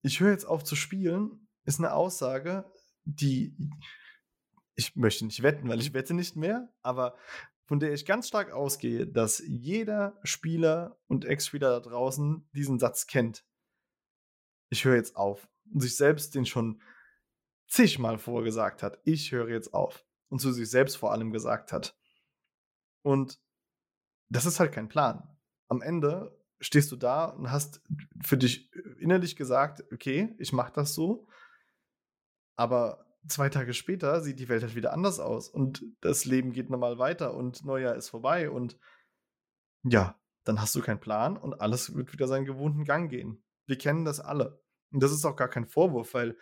ich 0.01 0.20
höre 0.20 0.32
jetzt 0.32 0.46
auf 0.46 0.63
zu 0.63 0.75
spielen, 0.75 1.48
ist 1.65 1.80
eine 1.80 1.94
Aussage, 1.94 2.72
die 3.03 3.56
ich 4.75 4.96
möchte 4.96 5.25
nicht 5.25 5.44
wetten, 5.44 5.70
weil 5.70 5.80
ich 5.80 5.94
wette 5.94 6.13
nicht 6.13 6.36
mehr, 6.36 6.74
aber 6.82 7.15
von 7.65 7.80
der 7.80 7.94
ich 7.94 8.06
ganz 8.06 8.27
stark 8.27 8.51
ausgehe, 8.51 9.08
dass 9.08 9.42
jeder 9.46 10.20
Spieler 10.24 11.00
und 11.08 11.25
Ex-Spieler 11.25 11.70
da 11.70 11.80
draußen 11.80 12.48
diesen 12.51 12.80
Satz 12.80 13.08
kennt. 13.08 13.46
Ich 14.70 14.86
höre 14.86 14.96
jetzt 14.96 15.15
auf. 15.15 15.48
Und 15.72 15.80
sich 15.80 15.96
selbst 15.96 16.36
den 16.36 16.46
schon 16.46 16.82
zigmal 17.68 18.18
vorgesagt 18.18 18.84
hat. 18.84 19.00
Ich 19.06 19.32
höre 19.32 19.50
jetzt 19.50 19.74
auf. 19.74 20.06
Und 20.30 20.39
zu 20.39 20.51
sich 20.51 20.70
selbst 20.70 20.98
vor 20.98 21.12
allem 21.12 21.32
gesagt 21.32 21.71
hat. 21.71 21.98
Und 23.02 23.39
das 24.30 24.45
ist 24.45 24.60
halt 24.60 24.71
kein 24.71 24.89
Plan. 24.89 25.38
Am 25.67 25.82
Ende 25.82 26.38
stehst 26.60 26.91
du 26.91 26.95
da 26.95 27.26
und 27.26 27.52
hast 27.52 27.82
für 28.21 28.38
dich 28.38 28.71
innerlich 29.00 29.36
gesagt, 29.36 29.84
okay, 29.91 30.36
ich 30.38 30.54
mache 30.54 30.74
das 30.74 30.93
so. 30.93 31.28
Aber 32.56 33.03
zwei 33.28 33.50
Tage 33.50 33.74
später 33.74 34.22
sieht 34.22 34.40
die 34.40 34.50
Welt 34.50 34.64
halt 34.64 34.76
wieder 34.76 34.94
anders 34.94 35.20
aus 35.20 35.50
und 35.50 35.84
das 36.02 36.26
Leben 36.26 36.52
geht 36.52 36.70
normal 36.70 36.98
weiter 36.98 37.34
und 37.34 37.64
Neujahr 37.66 37.96
ist 37.96 38.10
vorbei 38.10 38.50
und 38.50 38.78
ja, 39.84 40.20
dann 40.44 40.62
hast 40.62 40.76
du 40.76 40.82
keinen 40.82 41.00
Plan 41.00 41.38
und 41.38 41.62
alles 41.62 41.96
wird 41.96 42.12
wieder 42.12 42.28
seinen 42.28 42.46
gewohnten 42.46 42.84
Gang 42.84 43.10
gehen. 43.10 43.44
Wir 43.66 43.78
kennen 43.78 44.06
das 44.06 44.20
alle. 44.20 44.62
Und 44.92 45.02
das 45.02 45.12
ist 45.12 45.26
auch 45.26 45.36
gar 45.36 45.50
kein 45.50 45.68
Vorwurf, 45.68 46.14
weil 46.14 46.38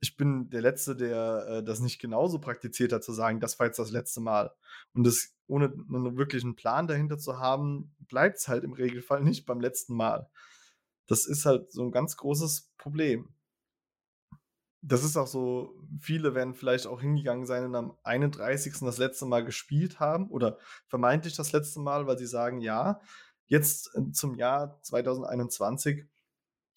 ich 0.00 0.16
bin 0.16 0.48
der 0.50 0.62
Letzte, 0.62 0.96
der 0.96 1.46
äh, 1.48 1.64
das 1.64 1.80
nicht 1.80 2.00
genauso 2.00 2.38
praktiziert 2.38 2.92
hat, 2.92 3.04
zu 3.04 3.12
sagen, 3.12 3.38
das 3.38 3.58
war 3.58 3.66
jetzt 3.66 3.78
das 3.78 3.90
letzte 3.90 4.20
Mal. 4.20 4.50
Und 4.94 5.04
das 5.04 5.34
ohne 5.46 5.66
einen 5.66 6.16
wirklichen 6.16 6.56
Plan 6.56 6.86
dahinter 6.86 7.18
zu 7.18 7.38
haben, 7.38 7.94
bleibt 7.98 8.38
es 8.38 8.48
halt 8.48 8.64
im 8.64 8.72
Regelfall 8.72 9.22
nicht 9.22 9.46
beim 9.46 9.60
letzten 9.60 9.94
Mal. 9.94 10.30
Das 11.06 11.26
ist 11.26 11.44
halt 11.44 11.70
so 11.72 11.82
ein 11.82 11.90
ganz 11.90 12.16
großes 12.16 12.72
Problem 12.78 13.34
das 14.82 15.04
ist 15.04 15.16
auch 15.16 15.26
so, 15.26 15.74
viele 16.00 16.34
werden 16.34 16.54
vielleicht 16.54 16.86
auch 16.86 17.00
hingegangen 17.00 17.46
sein 17.46 17.64
und 17.64 17.74
am 17.74 17.96
31. 18.02 18.78
das 18.80 18.98
letzte 18.98 19.26
Mal 19.26 19.44
gespielt 19.44 20.00
haben 20.00 20.28
oder 20.30 20.58
vermeintlich 20.86 21.36
das 21.36 21.52
letzte 21.52 21.80
Mal, 21.80 22.06
weil 22.06 22.18
sie 22.18 22.26
sagen, 22.26 22.60
ja, 22.60 23.00
jetzt 23.46 23.94
äh, 23.94 24.10
zum 24.12 24.34
Jahr 24.34 24.80
2021 24.82 26.06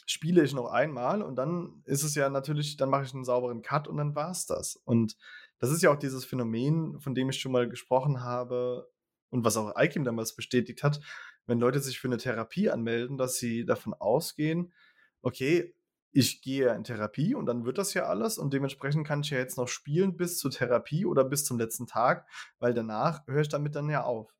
spiele 0.05 0.43
ich 0.43 0.53
noch 0.53 0.69
einmal 0.69 1.21
und 1.21 1.37
dann 1.37 1.81
ist 1.85 2.03
es 2.03 2.13
ja 2.15 2.29
natürlich, 2.29 2.75
dann 2.75 2.89
mache 2.89 3.03
ich 3.03 3.13
einen 3.13 3.23
sauberen 3.23 3.61
Cut 3.61 3.87
und 3.87 3.97
dann 3.97 4.15
war 4.15 4.31
es 4.31 4.45
das. 4.45 4.75
Und 4.83 5.15
das 5.59 5.71
ist 5.71 5.81
ja 5.81 5.91
auch 5.91 5.99
dieses 5.99 6.25
Phänomen, 6.25 6.99
von 6.99 7.15
dem 7.15 7.29
ich 7.29 7.39
schon 7.39 7.53
mal 7.53 7.69
gesprochen 7.69 8.21
habe 8.21 8.89
und 9.29 9.45
was 9.45 9.55
auch 9.55 9.75
Aikim 9.75 10.03
damals 10.03 10.35
bestätigt 10.35 10.83
hat, 10.83 10.99
wenn 11.45 11.59
Leute 11.59 11.79
sich 11.79 11.99
für 11.99 12.09
eine 12.09 12.17
Therapie 12.17 12.69
anmelden, 12.69 13.17
dass 13.17 13.37
sie 13.37 13.63
davon 13.63 13.93
ausgehen, 13.93 14.73
okay, 15.21 15.73
ich 16.13 16.41
gehe 16.43 16.73
in 16.73 16.83
Therapie 16.83 17.33
und 17.33 17.47
dann 17.47 17.65
wird 17.65 17.79
das 17.79 17.93
ja 17.95 18.05
alles 18.05 18.37
und 18.37 18.53
dementsprechend 18.53 19.05
kann 19.05 19.21
ich 19.21 19.31
ja 19.31 19.39
jetzt 19.39 19.57
noch 19.57 19.67
spielen 19.67 20.15
bis 20.15 20.37
zur 20.37 20.51
Therapie 20.51 21.05
oder 21.05 21.23
bis 21.23 21.43
zum 21.43 21.57
letzten 21.57 21.87
Tag, 21.87 22.27
weil 22.59 22.73
danach 22.73 23.25
höre 23.27 23.41
ich 23.41 23.49
damit 23.49 23.75
dann 23.75 23.89
ja 23.89 24.03
auf. 24.03 24.31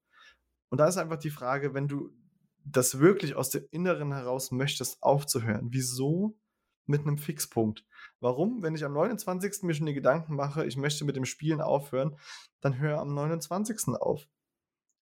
Und 0.70 0.78
da 0.78 0.88
ist 0.88 0.98
einfach 0.98 1.18
die 1.18 1.32
Frage, 1.32 1.74
wenn 1.74 1.88
du 1.88 2.12
das 2.64 3.00
wirklich 3.00 3.36
aus 3.36 3.50
dem 3.50 3.68
Inneren 3.72 4.14
heraus 4.14 4.52
möchtest 4.52 5.02
aufzuhören, 5.02 5.70
wieso 5.72 6.38
mit 6.86 7.02
einem 7.02 7.18
Fixpunkt? 7.18 7.86
Warum, 8.20 8.62
wenn 8.62 8.76
ich 8.76 8.86
am 8.86 8.94
29. 8.94 9.64
mir 9.64 9.74
schon 9.74 9.86
die 9.86 9.94
Gedanken 9.94 10.36
mache, 10.36 10.66
ich 10.66 10.78
möchte 10.78 11.06
mit 11.06 11.16
dem 11.16 11.26
Spielen 11.26 11.62
aufhören, 11.62 12.18
dann 12.62 12.78
höre 12.78 13.00
am 13.00 13.14
29. 13.14 13.96
auf. 14.00 14.28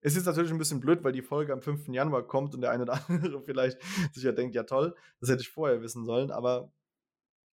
Es 0.01 0.15
ist 0.15 0.25
natürlich 0.25 0.51
ein 0.51 0.57
bisschen 0.57 0.79
blöd, 0.79 1.03
weil 1.03 1.12
die 1.12 1.21
Folge 1.21 1.51
am 1.51 1.62
5. 1.62 1.89
Januar 1.89 2.25
kommt 2.25 2.55
und 2.55 2.62
der 2.62 2.71
eine 2.71 2.83
oder 2.83 3.01
andere 3.09 3.41
vielleicht 3.41 3.81
sich 4.13 4.23
ja 4.23 4.31
denkt, 4.31 4.55
ja 4.55 4.63
toll, 4.63 4.95
das 5.19 5.29
hätte 5.29 5.41
ich 5.41 5.49
vorher 5.49 5.81
wissen 5.81 6.05
sollen, 6.05 6.31
aber 6.31 6.71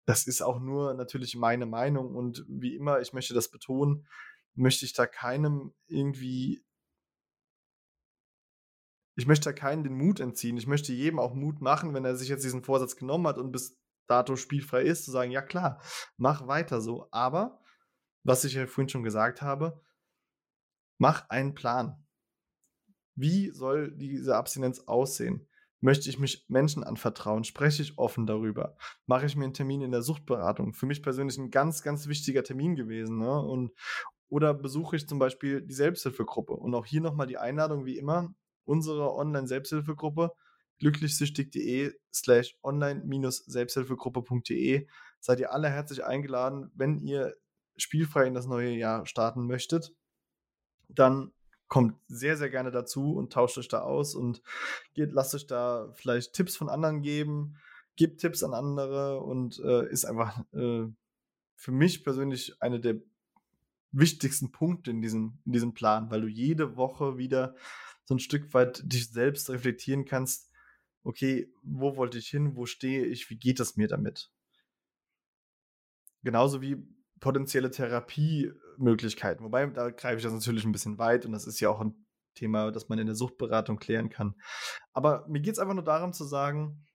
das 0.06 0.26
ist 0.26 0.40
auch 0.40 0.60
nur 0.60 0.94
natürlich 0.94 1.34
meine 1.34 1.66
Meinung 1.66 2.14
und 2.14 2.44
wie 2.48 2.76
immer, 2.76 3.00
ich 3.00 3.12
möchte 3.12 3.34
das 3.34 3.50
betonen, 3.50 4.06
möchte 4.54 4.84
ich 4.84 4.92
da 4.92 5.06
keinem 5.06 5.74
irgendwie, 5.88 6.64
ich 9.16 9.26
möchte 9.26 9.46
da 9.46 9.52
keinen 9.52 9.82
den 9.82 9.96
Mut 9.96 10.20
entziehen. 10.20 10.56
Ich 10.56 10.66
möchte 10.66 10.92
jedem 10.92 11.18
auch 11.18 11.34
Mut 11.34 11.60
machen, 11.60 11.94
wenn 11.94 12.04
er 12.04 12.16
sich 12.16 12.28
jetzt 12.28 12.44
diesen 12.44 12.62
Vorsatz 12.62 12.96
genommen 12.96 13.26
hat 13.26 13.38
und 13.38 13.50
bis 13.50 13.80
dato 14.06 14.36
spielfrei 14.36 14.82
ist, 14.82 15.04
zu 15.04 15.10
sagen, 15.10 15.32
ja 15.32 15.42
klar, 15.42 15.82
mach 16.16 16.46
weiter 16.46 16.80
so. 16.80 17.08
Aber, 17.10 17.60
was 18.22 18.44
ich 18.44 18.54
ja 18.54 18.66
vorhin 18.66 18.88
schon 18.88 19.02
gesagt 19.02 19.42
habe, 19.42 19.82
mach 20.98 21.28
einen 21.28 21.54
Plan. 21.54 22.05
Wie 23.16 23.50
soll 23.50 23.92
diese 23.92 24.36
Abstinenz 24.36 24.80
aussehen? 24.86 25.46
Möchte 25.80 26.08
ich 26.08 26.18
mich 26.18 26.44
Menschen 26.48 26.84
anvertrauen? 26.84 27.44
Spreche 27.44 27.82
ich 27.82 27.98
offen 27.98 28.26
darüber? 28.26 28.76
Mache 29.06 29.26
ich 29.26 29.36
mir 29.36 29.44
einen 29.44 29.54
Termin 29.54 29.82
in 29.82 29.90
der 29.90 30.02
Suchtberatung? 30.02 30.72
Für 30.72 30.86
mich 30.86 31.02
persönlich 31.02 31.38
ein 31.38 31.50
ganz, 31.50 31.82
ganz 31.82 32.08
wichtiger 32.08 32.42
Termin 32.42 32.76
gewesen. 32.76 33.18
Ne? 33.18 33.40
Und, 33.40 33.72
oder 34.28 34.54
besuche 34.54 34.96
ich 34.96 35.08
zum 35.08 35.18
Beispiel 35.18 35.62
die 35.62 35.74
Selbsthilfegruppe? 35.74 36.54
Und 36.54 36.74
auch 36.74 36.86
hier 36.86 37.00
nochmal 37.00 37.26
die 37.26 37.38
Einladung, 37.38 37.84
wie 37.84 37.98
immer, 37.98 38.34
unsere 38.64 39.14
Online-Selbsthilfegruppe 39.14 40.32
glücklichsüchtig.de 40.78 41.92
slash 42.12 42.54
online-selbsthilfegruppe.de 42.62 44.86
seid 45.20 45.40
ihr 45.40 45.50
alle 45.52 45.70
herzlich 45.70 46.04
eingeladen, 46.04 46.70
wenn 46.74 46.98
ihr 46.98 47.34
spielfrei 47.76 48.26
in 48.26 48.34
das 48.34 48.46
neue 48.46 48.72
Jahr 48.72 49.06
starten 49.06 49.46
möchtet. 49.46 49.94
Dann 50.88 51.32
kommt 51.68 51.96
sehr, 52.08 52.36
sehr 52.36 52.50
gerne 52.50 52.70
dazu 52.70 53.14
und 53.16 53.32
tauscht 53.32 53.58
euch 53.58 53.68
da 53.68 53.80
aus 53.80 54.14
und 54.14 54.42
geht, 54.94 55.12
lasst 55.12 55.34
euch 55.34 55.46
da 55.46 55.92
vielleicht 55.94 56.32
Tipps 56.32 56.56
von 56.56 56.68
anderen 56.68 57.02
geben, 57.02 57.56
gebt 57.96 58.20
Tipps 58.20 58.42
an 58.42 58.54
andere 58.54 59.20
und 59.20 59.58
äh, 59.60 59.88
ist 59.90 60.04
einfach 60.04 60.38
äh, 60.52 60.86
für 61.54 61.72
mich 61.72 62.04
persönlich 62.04 62.60
eine 62.60 62.80
der 62.80 62.96
wichtigsten 63.92 64.52
Punkte 64.52 64.90
in 64.90 65.00
diesem, 65.00 65.38
in 65.44 65.52
diesem 65.52 65.74
Plan, 65.74 66.10
weil 66.10 66.20
du 66.20 66.28
jede 66.28 66.76
Woche 66.76 67.16
wieder 67.16 67.54
so 68.04 68.14
ein 68.14 68.20
Stück 68.20 68.52
weit 68.54 68.82
dich 68.84 69.10
selbst 69.10 69.50
reflektieren 69.50 70.04
kannst 70.04 70.50
okay, 71.06 71.48
wo 71.62 71.96
wollte 71.96 72.18
ich 72.18 72.28
hin, 72.28 72.56
wo 72.56 72.66
stehe 72.66 73.06
ich, 73.06 73.30
wie 73.30 73.36
geht 73.36 73.60
es 73.60 73.76
mir 73.76 73.86
damit? 73.86 74.32
Genauso 76.24 76.60
wie 76.60 76.84
potenzielle 77.20 77.70
Therapiemöglichkeiten. 78.76 79.44
Wobei, 79.44 79.66
da 79.66 79.90
greife 79.90 80.16
ich 80.16 80.22
das 80.22 80.32
natürlich 80.32 80.64
ein 80.64 80.72
bisschen 80.72 80.98
weit 80.98 81.26
und 81.26 81.32
das 81.32 81.46
ist 81.46 81.60
ja 81.60 81.70
auch 81.70 81.80
ein 81.80 82.06
Thema, 82.34 82.70
das 82.70 82.88
man 82.88 82.98
in 82.98 83.06
der 83.06 83.16
Suchtberatung 83.16 83.78
klären 83.78 84.10
kann. 84.10 84.34
Aber 84.92 85.26
mir 85.28 85.40
geht 85.40 85.54
es 85.54 85.58
einfach 85.58 85.74
nur 85.74 85.84
darum 85.84 86.12
zu 86.12 86.24
sagen, 86.24 86.86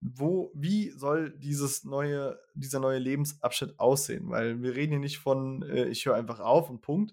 wo, 0.00 0.50
wie 0.54 0.90
soll 0.90 1.36
dieses 1.38 1.84
neue, 1.84 2.40
dieser 2.54 2.80
neue 2.80 2.98
Lebensabschnitt 2.98 3.78
aussehen? 3.78 4.30
Weil 4.30 4.62
wir 4.62 4.74
reden 4.74 4.92
hier 4.92 5.00
nicht 5.00 5.18
von, 5.18 5.62
äh, 5.62 5.86
ich 5.88 6.06
höre 6.06 6.14
einfach 6.14 6.40
auf 6.40 6.70
und 6.70 6.80
Punkt. 6.80 7.12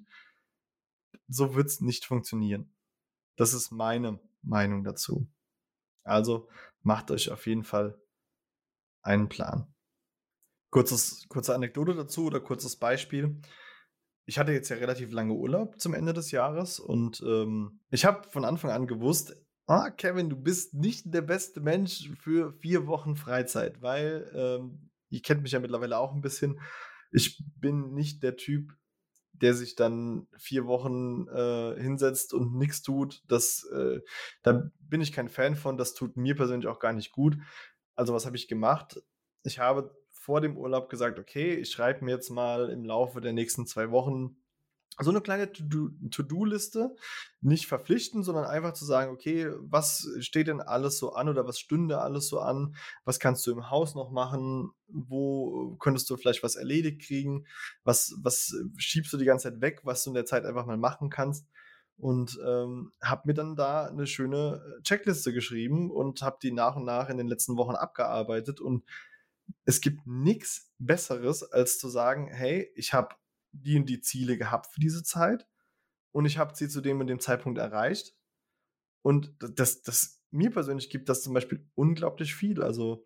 So 1.27 1.55
wird 1.55 1.67
es 1.67 1.81
nicht 1.81 2.05
funktionieren. 2.05 2.73
Das 3.35 3.53
ist 3.53 3.71
meine 3.71 4.19
Meinung 4.41 4.83
dazu. 4.85 5.27
Also 6.03 6.47
macht 6.81 7.11
euch 7.11 7.29
auf 7.31 7.45
jeden 7.45 7.65
Fall 7.65 7.99
einen 9.01 9.27
Plan. 9.27 9.73
Kurzes, 10.69 11.25
kurze 11.29 11.55
Anekdote 11.55 11.95
dazu 11.95 12.25
oder 12.25 12.39
kurzes 12.39 12.75
Beispiel. 12.75 13.39
Ich 14.25 14.37
hatte 14.37 14.51
jetzt 14.51 14.69
ja 14.69 14.75
relativ 14.75 15.11
lange 15.11 15.33
Urlaub 15.33 15.79
zum 15.79 15.93
Ende 15.93 16.13
des 16.13 16.31
Jahres 16.31 16.79
und 16.79 17.23
ähm, 17.25 17.79
ich 17.89 18.03
habe 18.03 18.27
von 18.29 18.43
Anfang 18.43 18.71
an 18.71 18.85
gewusst, 18.85 19.33
ah, 19.67 19.89
Kevin, 19.89 20.29
du 20.29 20.35
bist 20.35 20.73
nicht 20.73 21.13
der 21.13 21.21
beste 21.21 21.61
Mensch 21.61 22.09
für 22.19 22.53
vier 22.53 22.87
Wochen 22.87 23.15
Freizeit, 23.15 23.81
weil 23.81 24.29
ähm, 24.33 24.89
ihr 25.09 25.21
kennt 25.21 25.43
mich 25.43 25.51
ja 25.51 25.59
mittlerweile 25.59 25.97
auch 25.97 26.13
ein 26.13 26.21
bisschen. 26.21 26.59
Ich 27.11 27.41
bin 27.55 27.93
nicht 27.93 28.23
der 28.23 28.35
Typ, 28.35 28.73
der 29.31 29.53
sich 29.53 29.75
dann 29.75 30.27
vier 30.37 30.65
Wochen 30.65 31.27
äh, 31.27 31.81
hinsetzt 31.81 32.33
und 32.33 32.55
nichts 32.55 32.81
tut. 32.81 33.23
Das, 33.27 33.63
äh, 33.73 33.99
da 34.43 34.69
bin 34.79 35.01
ich 35.01 35.11
kein 35.11 35.29
Fan 35.29 35.55
von. 35.55 35.77
Das 35.77 35.93
tut 35.93 36.17
mir 36.17 36.35
persönlich 36.35 36.67
auch 36.67 36.79
gar 36.79 36.93
nicht 36.93 37.11
gut. 37.11 37.37
Also 37.95 38.13
was 38.13 38.25
habe 38.25 38.35
ich 38.35 38.47
gemacht? 38.47 39.01
Ich 39.43 39.59
habe 39.59 39.95
vor 40.27 40.41
dem 40.41 40.57
Urlaub 40.57 40.89
gesagt, 40.89 41.19
okay, 41.19 41.53
ich 41.53 41.71
schreibe 41.71 42.03
mir 42.03 42.11
jetzt 42.11 42.29
mal 42.29 42.69
im 42.69 42.83
Laufe 42.83 43.21
der 43.21 43.31
nächsten 43.31 43.65
zwei 43.65 43.91
Wochen 43.91 44.35
so 44.99 45.09
eine 45.09 45.21
kleine 45.21 45.53
To-Do-Liste, 45.53 46.93
nicht 47.39 47.65
verpflichten, 47.67 48.23
sondern 48.23 48.43
einfach 48.43 48.73
zu 48.73 48.83
sagen, 48.83 49.13
okay, 49.13 49.49
was 49.61 50.05
steht 50.19 50.47
denn 50.47 50.59
alles 50.59 50.97
so 50.97 51.13
an 51.13 51.29
oder 51.29 51.47
was 51.47 51.59
stünde 51.59 52.01
alles 52.01 52.27
so 52.27 52.41
an? 52.41 52.75
Was 53.05 53.21
kannst 53.21 53.47
du 53.47 53.53
im 53.53 53.69
Haus 53.69 53.95
noch 53.95 54.11
machen? 54.11 54.71
Wo 54.87 55.77
könntest 55.79 56.09
du 56.09 56.17
vielleicht 56.17 56.43
was 56.43 56.57
erledigt 56.57 57.03
kriegen? 57.03 57.45
Was, 57.85 58.13
was 58.21 58.53
schiebst 58.75 59.13
du 59.13 59.17
die 59.17 59.25
ganze 59.25 59.49
Zeit 59.49 59.61
weg, 59.61 59.79
was 59.83 60.03
du 60.03 60.09
in 60.09 60.15
der 60.15 60.25
Zeit 60.25 60.43
einfach 60.43 60.65
mal 60.65 60.77
machen 60.77 61.09
kannst? 61.09 61.47
Und 61.95 62.37
ähm, 62.45 62.91
habe 63.01 63.21
mir 63.27 63.33
dann 63.33 63.55
da 63.55 63.85
eine 63.85 64.07
schöne 64.07 64.61
Checkliste 64.83 65.31
geschrieben 65.31 65.89
und 65.89 66.21
habe 66.21 66.37
die 66.43 66.51
nach 66.51 66.75
und 66.75 66.83
nach 66.83 67.07
in 67.07 67.17
den 67.17 67.29
letzten 67.29 67.55
Wochen 67.55 67.75
abgearbeitet. 67.75 68.59
Und 68.59 68.83
es 69.65 69.81
gibt 69.81 70.05
nichts 70.05 70.73
Besseres, 70.79 71.43
als 71.43 71.79
zu 71.79 71.89
sagen, 71.89 72.27
hey, 72.27 72.71
ich 72.75 72.93
habe 72.93 73.15
die 73.51 73.77
und 73.77 73.87
die 73.87 74.01
Ziele 74.01 74.37
gehabt 74.37 74.67
für 74.67 74.79
diese 74.79 75.03
Zeit 75.03 75.47
und 76.11 76.25
ich 76.25 76.37
habe 76.37 76.55
sie 76.55 76.69
zu 76.69 76.81
dem 76.81 76.99
und 76.99 77.07
dem 77.07 77.19
Zeitpunkt 77.19 77.59
erreicht. 77.59 78.15
Und 79.01 79.33
das, 79.39 79.81
das 79.81 80.21
mir 80.31 80.51
persönlich 80.51 80.89
gibt 80.89 81.09
das 81.09 81.23
zum 81.23 81.33
Beispiel 81.33 81.65
unglaublich 81.75 82.35
viel. 82.35 82.61
Also, 82.61 83.05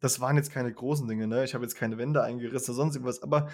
das 0.00 0.20
waren 0.20 0.36
jetzt 0.36 0.50
keine 0.50 0.72
großen 0.72 1.08
Dinge, 1.08 1.26
ne? 1.26 1.44
Ich 1.44 1.54
habe 1.54 1.64
jetzt 1.64 1.76
keine 1.76 1.98
Wände 1.98 2.22
eingerissen 2.22 2.70
oder 2.70 2.76
sonst 2.76 2.96
irgendwas, 2.96 3.22
aber 3.22 3.48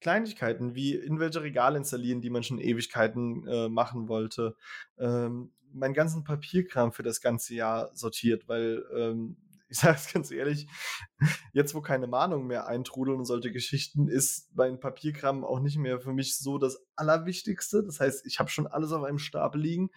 Kleinigkeiten 0.00 0.74
wie 0.74 0.94
in 0.94 1.18
welche 1.18 1.42
Regale 1.42 1.76
installieren, 1.78 2.20
die 2.20 2.30
man 2.30 2.42
schon 2.42 2.58
Ewigkeiten 2.58 3.46
äh, 3.46 3.68
machen 3.68 4.08
wollte. 4.08 4.56
Ähm, 4.98 5.52
meinen 5.72 5.94
ganzen 5.94 6.24
Papierkram 6.24 6.92
für 6.92 7.02
das 7.02 7.20
ganze 7.20 7.54
Jahr 7.54 7.94
sortiert, 7.94 8.48
weil 8.48 8.84
ähm, 8.96 9.36
ich 9.70 9.78
sage 9.78 9.96
es 9.96 10.12
ganz 10.12 10.30
ehrlich, 10.30 10.66
jetzt 11.52 11.74
wo 11.74 11.80
keine 11.80 12.06
Mahnungen 12.06 12.46
mehr 12.46 12.66
eintrudeln 12.66 13.18
und 13.18 13.24
solche 13.24 13.52
Geschichten, 13.52 14.08
ist 14.08 14.50
mein 14.54 14.80
Papierkram 14.80 15.44
auch 15.44 15.60
nicht 15.60 15.78
mehr 15.78 16.00
für 16.00 16.12
mich 16.12 16.36
so 16.38 16.58
das 16.58 16.84
Allerwichtigste. 16.96 17.82
Das 17.84 18.00
heißt, 18.00 18.26
ich 18.26 18.38
habe 18.40 18.50
schon 18.50 18.66
alles 18.66 18.92
auf 18.92 19.04
einem 19.04 19.18
Stapel 19.18 19.60
liegen, 19.60 19.90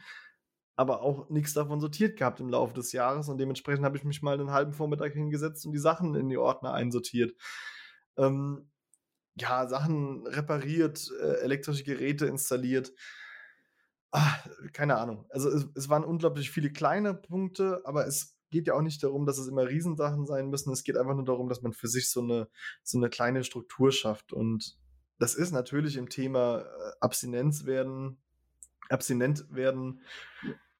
aber 0.75 1.01
auch 1.01 1.29
nichts 1.29 1.53
davon 1.53 1.79
sortiert 1.79 2.17
gehabt 2.17 2.39
im 2.39 2.49
Laufe 2.49 2.73
des 2.73 2.91
Jahres 2.91 3.29
und 3.29 3.37
dementsprechend 3.39 3.83
habe 3.83 3.97
ich 3.97 4.03
mich 4.03 4.21
mal 4.21 4.39
einen 4.39 4.51
halben 4.51 4.73
Vormittag 4.73 5.13
hingesetzt 5.13 5.65
und 5.65 5.71
die 5.71 5.79
Sachen 5.79 6.15
in 6.15 6.29
die 6.29 6.37
Ordner 6.37 6.73
einsortiert. 6.73 7.33
Ähm, 8.17 8.69
ja, 9.35 9.67
Sachen 9.67 10.27
repariert, 10.27 11.11
äh, 11.19 11.41
elektrische 11.41 11.83
Geräte 11.83 12.27
installiert. 12.27 12.91
Ah, 14.11 14.35
keine 14.73 14.97
Ahnung. 14.97 15.25
Also 15.29 15.49
es, 15.49 15.67
es 15.73 15.89
waren 15.89 16.03
unglaublich 16.03 16.51
viele 16.51 16.71
kleine 16.71 17.15
Punkte, 17.15 17.81
aber 17.83 18.05
es 18.05 18.32
geht 18.53 18.67
ja 18.67 18.75
auch 18.75 18.81
nicht 18.81 19.03
darum, 19.03 19.25
dass 19.25 19.39
es 19.39 19.47
immer 19.47 19.67
Riesensachen 19.67 20.27
sein 20.27 20.49
müssen. 20.49 20.71
Es 20.71 20.83
geht 20.83 20.95
einfach 20.95 21.15
nur 21.15 21.25
darum, 21.25 21.49
dass 21.49 21.63
man 21.63 21.73
für 21.73 21.87
sich 21.87 22.09
so 22.09 22.21
eine, 22.21 22.47
so 22.83 22.99
eine 22.99 23.09
kleine 23.09 23.43
Struktur 23.43 23.91
schafft. 23.91 24.31
Und 24.31 24.77
das 25.17 25.33
ist 25.33 25.51
natürlich 25.51 25.97
im 25.97 26.07
Thema 26.07 26.59
äh, 26.59 26.91
Abstinenz 27.01 27.65
werden, 27.65 28.17
abstinent 28.89 29.47
werden 29.49 30.01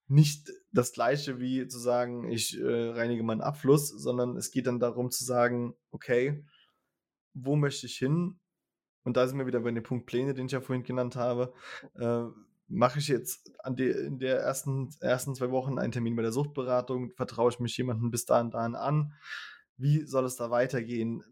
nicht 0.08 0.52
das 0.72 0.94
gleiche 0.94 1.40
wie 1.40 1.68
zu 1.68 1.80
sagen, 1.80 2.30
ich 2.30 2.60
äh, 2.60 2.90
reinige 2.90 3.24
meinen 3.24 3.42
Abfluss, 3.42 3.90
sondern 3.90 4.38
es 4.38 4.52
geht 4.52 4.68
dann 4.68 4.80
darum 4.80 5.10
zu 5.10 5.24
sagen, 5.24 5.74
okay, 5.90 6.46
wo 7.34 7.56
möchte 7.56 7.88
ich 7.88 7.98
hin? 7.98 8.40
Und 9.04 9.18
da 9.18 9.28
sind 9.28 9.40
wir 9.40 9.48
wieder 9.48 9.62
bei 9.62 9.72
dem 9.72 9.82
Punkt 9.82 10.06
Pläne, 10.06 10.36
den 10.36 10.46
ich 10.46 10.52
ja 10.52 10.62
vorhin 10.62 10.84
genannt 10.84 11.16
habe. 11.16 11.54
Äh, 11.96 12.26
mache 12.68 13.00
ich 13.00 13.08
jetzt 13.08 13.52
die, 13.70 13.90
in 13.90 14.20
der 14.20 14.40
ersten, 14.40 14.90
ersten 15.00 15.36
zwei 15.36 15.52
Wochen 15.52 15.78
einen 15.78 15.92
Termin 15.92 16.16
bei 16.16 16.22
der 16.22 16.32
Suchtberatung, 16.32 17.12
vertraue 17.12 17.52
ich 17.52 17.60
mich 17.60 17.78
jemandem 17.78 18.12
bis 18.12 18.26
dahin, 18.26 18.52
dahin 18.52 18.76
an, 18.76 19.14
wie 19.78 20.06
soll 20.06 20.26
es 20.26 20.36
da 20.36 20.50
weitergehen? 20.50 21.24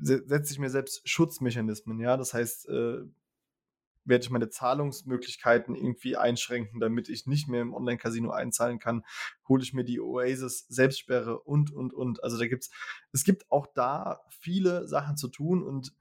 Setze 0.00 0.52
ich 0.52 0.58
mir 0.58 0.70
selbst 0.70 1.08
Schutzmechanismen, 1.08 2.00
ja, 2.00 2.16
das 2.16 2.34
heißt, 2.34 2.68
äh, 2.68 3.02
werde 4.04 4.24
ich 4.24 4.30
meine 4.30 4.48
Zahlungsmöglichkeiten 4.48 5.74
irgendwie 5.74 6.16
einschränken, 6.16 6.80
damit 6.80 7.08
ich 7.08 7.26
nicht 7.26 7.48
mehr 7.48 7.62
im 7.62 7.74
Online-Casino 7.74 8.30
einzahlen 8.30 8.78
kann, 8.78 9.04
hole 9.48 9.62
ich 9.62 9.72
mir 9.72 9.84
die 9.84 10.00
Oasis 10.00 10.66
Selbstsperre 10.68 11.38
und, 11.40 11.72
und, 11.72 11.94
und. 11.94 12.22
Also 12.24 12.38
da 12.38 12.46
gibt's, 12.46 12.70
es 13.12 13.24
gibt 13.24 13.50
auch 13.50 13.66
da 13.74 14.20
viele 14.28 14.88
Sachen 14.88 15.16
zu 15.16 15.28
tun 15.28 15.62
und 15.62 15.92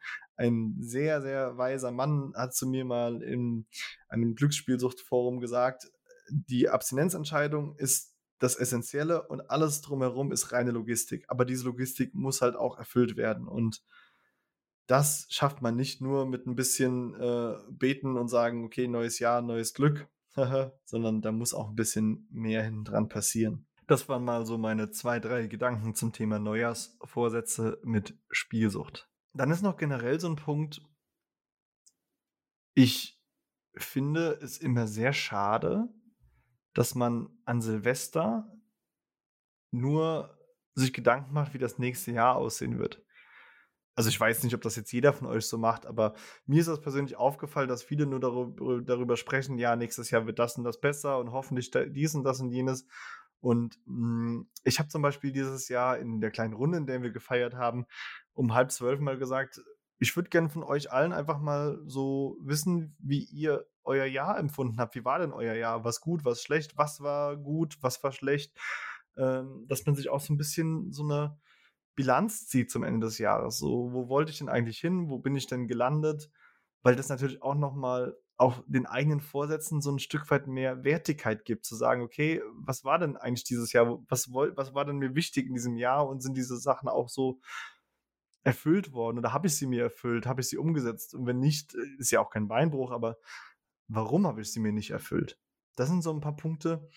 ein 0.41 0.75
sehr, 0.79 1.21
sehr 1.21 1.57
weiser 1.57 1.91
Mann 1.91 2.33
hat 2.35 2.55
zu 2.55 2.67
mir 2.67 2.85
mal 2.85 3.21
in 3.21 3.65
einem 4.09 4.35
Glücksspielsuchtforum 4.35 5.39
gesagt, 5.39 5.91
die 6.29 6.69
Abstinenzentscheidung 6.69 7.75
ist 7.77 8.15
das 8.39 8.55
Essentielle 8.55 9.27
und 9.27 9.49
alles 9.51 9.81
drumherum 9.81 10.31
ist 10.31 10.51
reine 10.51 10.71
Logistik. 10.71 11.25
Aber 11.27 11.45
diese 11.45 11.65
Logistik 11.65 12.15
muss 12.15 12.41
halt 12.41 12.55
auch 12.55 12.77
erfüllt 12.77 13.15
werden 13.15 13.47
und 13.47 13.83
das 14.87 15.27
schafft 15.29 15.61
man 15.61 15.75
nicht 15.75 16.01
nur 16.01 16.25
mit 16.25 16.47
ein 16.47 16.55
bisschen 16.55 17.13
äh, 17.13 17.55
beten 17.69 18.17
und 18.17 18.27
sagen, 18.27 18.65
okay, 18.65 18.87
neues 18.87 19.19
Jahr, 19.19 19.41
neues 19.41 19.73
Glück, 19.73 20.07
sondern 20.85 21.21
da 21.21 21.31
muss 21.31 21.53
auch 21.53 21.69
ein 21.69 21.75
bisschen 21.75 22.27
mehr 22.31 22.63
hinten 22.63 22.83
dran 22.83 23.07
passieren. 23.07 23.67
Das 23.87 24.09
waren 24.09 24.23
mal 24.23 24.45
so 24.45 24.57
meine 24.57 24.91
zwei, 24.91 25.19
drei 25.19 25.47
Gedanken 25.47 25.95
zum 25.95 26.13
Thema 26.13 26.39
Neujahrsvorsätze 26.39 27.79
mit 27.83 28.17
Spielsucht. 28.31 29.10
Dann 29.33 29.51
ist 29.51 29.61
noch 29.61 29.77
generell 29.77 30.19
so 30.19 30.27
ein 30.27 30.35
Punkt, 30.35 30.81
ich 32.73 33.21
finde 33.75 34.39
es 34.41 34.57
immer 34.57 34.87
sehr 34.87 35.13
schade, 35.13 35.87
dass 36.73 36.95
man 36.95 37.29
an 37.45 37.61
Silvester 37.61 38.51
nur 39.71 40.37
sich 40.73 40.93
Gedanken 40.93 41.33
macht, 41.33 41.53
wie 41.53 41.59
das 41.59 41.79
nächste 41.79 42.11
Jahr 42.11 42.35
aussehen 42.35 42.79
wird 42.79 43.03
also 43.95 44.09
ich 44.09 44.19
weiß 44.19 44.43
nicht, 44.43 44.55
ob 44.55 44.61
das 44.61 44.75
jetzt 44.75 44.91
jeder 44.91 45.13
von 45.13 45.27
euch 45.27 45.45
so 45.45 45.57
macht, 45.57 45.85
aber 45.85 46.15
mir 46.45 46.59
ist 46.61 46.67
das 46.67 46.81
persönlich 46.81 47.17
aufgefallen, 47.17 47.67
dass 47.67 47.83
viele 47.83 48.05
nur 48.05 48.19
darüber, 48.19 48.81
darüber 48.81 49.17
sprechen, 49.17 49.57
ja, 49.57 49.75
nächstes 49.75 50.11
Jahr 50.11 50.25
wird 50.25 50.39
das 50.39 50.57
und 50.57 50.63
das 50.63 50.79
besser 50.79 51.19
und 51.19 51.31
hoffentlich 51.31 51.71
dies 51.71 52.15
und 52.15 52.23
das 52.23 52.39
und 52.39 52.51
jenes. 52.51 52.87
Und 53.41 53.77
mh, 53.85 53.95
hm, 53.95 54.49
ich 54.63 54.79
habe 54.79 54.89
zum 54.89 55.01
Beispiel 55.01 55.31
dieses 55.31 55.67
Jahr 55.67 55.97
in 55.97 56.21
der 56.21 56.31
kleinen 56.31 56.53
Runde, 56.53 56.77
in 56.77 56.87
der 56.87 57.01
wir 57.01 57.11
gefeiert 57.11 57.55
haben, 57.55 57.85
um 58.33 58.53
halb 58.53 58.71
zwölf 58.71 58.99
mal 58.99 59.17
gesagt, 59.17 59.61
ich 59.99 60.15
würde 60.15 60.29
gerne 60.29 60.49
von 60.49 60.63
euch 60.63 60.91
allen 60.91 61.13
einfach 61.13 61.39
mal 61.39 61.79
so 61.85 62.37
wissen, 62.41 62.95
wie 62.99 63.23
ihr 63.25 63.67
euer 63.83 64.05
Jahr 64.05 64.37
empfunden 64.37 64.79
habt. 64.79 64.95
Wie 64.95 65.05
war 65.05 65.19
denn 65.19 65.31
euer 65.31 65.53
Jahr? 65.53 65.83
Was 65.83 66.01
gut, 66.01 66.25
was 66.25 66.41
schlecht? 66.41 66.77
Was 66.77 67.01
war 67.01 67.37
gut, 67.37 67.77
was 67.81 68.03
war 68.03 68.11
schlecht? 68.11 68.57
Ähm, 69.17 69.65
dass 69.67 69.85
man 69.85 69.95
sich 69.95 70.09
auch 70.09 70.19
so 70.19 70.33
ein 70.33 70.37
bisschen 70.37 70.91
so 70.91 71.03
eine 71.03 71.37
Bilanz 71.95 72.47
zieht 72.47 72.71
zum 72.71 72.83
Ende 72.83 73.07
des 73.07 73.17
Jahres. 73.19 73.57
So, 73.57 73.91
wo 73.91 74.09
wollte 74.09 74.31
ich 74.31 74.39
denn 74.39 74.49
eigentlich 74.49 74.79
hin? 74.79 75.09
Wo 75.09 75.19
bin 75.19 75.35
ich 75.35 75.47
denn 75.47 75.67
gelandet? 75.67 76.31
Weil 76.81 76.95
das 76.95 77.09
natürlich 77.09 77.43
auch 77.43 77.55
nochmal 77.55 78.17
auch 78.37 78.63
den 78.65 78.87
eigenen 78.87 79.19
Vorsätzen 79.19 79.81
so 79.81 79.91
ein 79.91 79.99
Stück 79.99 80.31
weit 80.31 80.47
mehr 80.47 80.83
Wertigkeit 80.83 81.45
gibt, 81.45 81.63
zu 81.63 81.75
sagen, 81.75 82.01
okay, 82.01 82.41
was 82.55 82.83
war 82.83 82.97
denn 82.97 83.17
eigentlich 83.17 83.43
dieses 83.43 83.71
Jahr? 83.71 83.99
Was, 84.09 84.33
was 84.33 84.73
war 84.73 84.83
denn 84.83 84.97
mir 84.97 85.13
wichtig 85.13 85.45
in 85.45 85.53
diesem 85.53 85.77
Jahr 85.77 86.07
und 86.07 86.21
sind 86.21 86.35
diese 86.35 86.57
Sachen 86.57 86.89
auch 86.89 87.07
so 87.07 87.39
erfüllt 88.43 88.93
worden 88.93 89.19
oder 89.19 89.33
habe 89.33 89.47
ich 89.47 89.55
sie 89.55 89.67
mir 89.67 89.83
erfüllt? 89.83 90.25
Habe 90.25 90.41
ich 90.41 90.47
sie 90.47 90.57
umgesetzt? 90.57 91.13
Und 91.13 91.25
wenn 91.25 91.39
nicht, 91.39 91.75
äh, 91.75 91.99
ist 91.99 92.11
ja 92.11 92.21
auch 92.21 92.29
kein 92.29 92.47
Beinbruch, 92.47 92.91
aber 92.91 93.17
warum 93.87 94.27
habe 94.27 94.41
ich 94.41 94.51
sie 94.51 94.59
mir 94.59 94.71
nicht 94.71 94.91
erfüllt? 94.91 95.39
Das 95.75 95.89
sind 95.89 96.01
so 96.03 96.11
ein 96.11 96.21
paar 96.21 96.35
Punkte, 96.35 96.89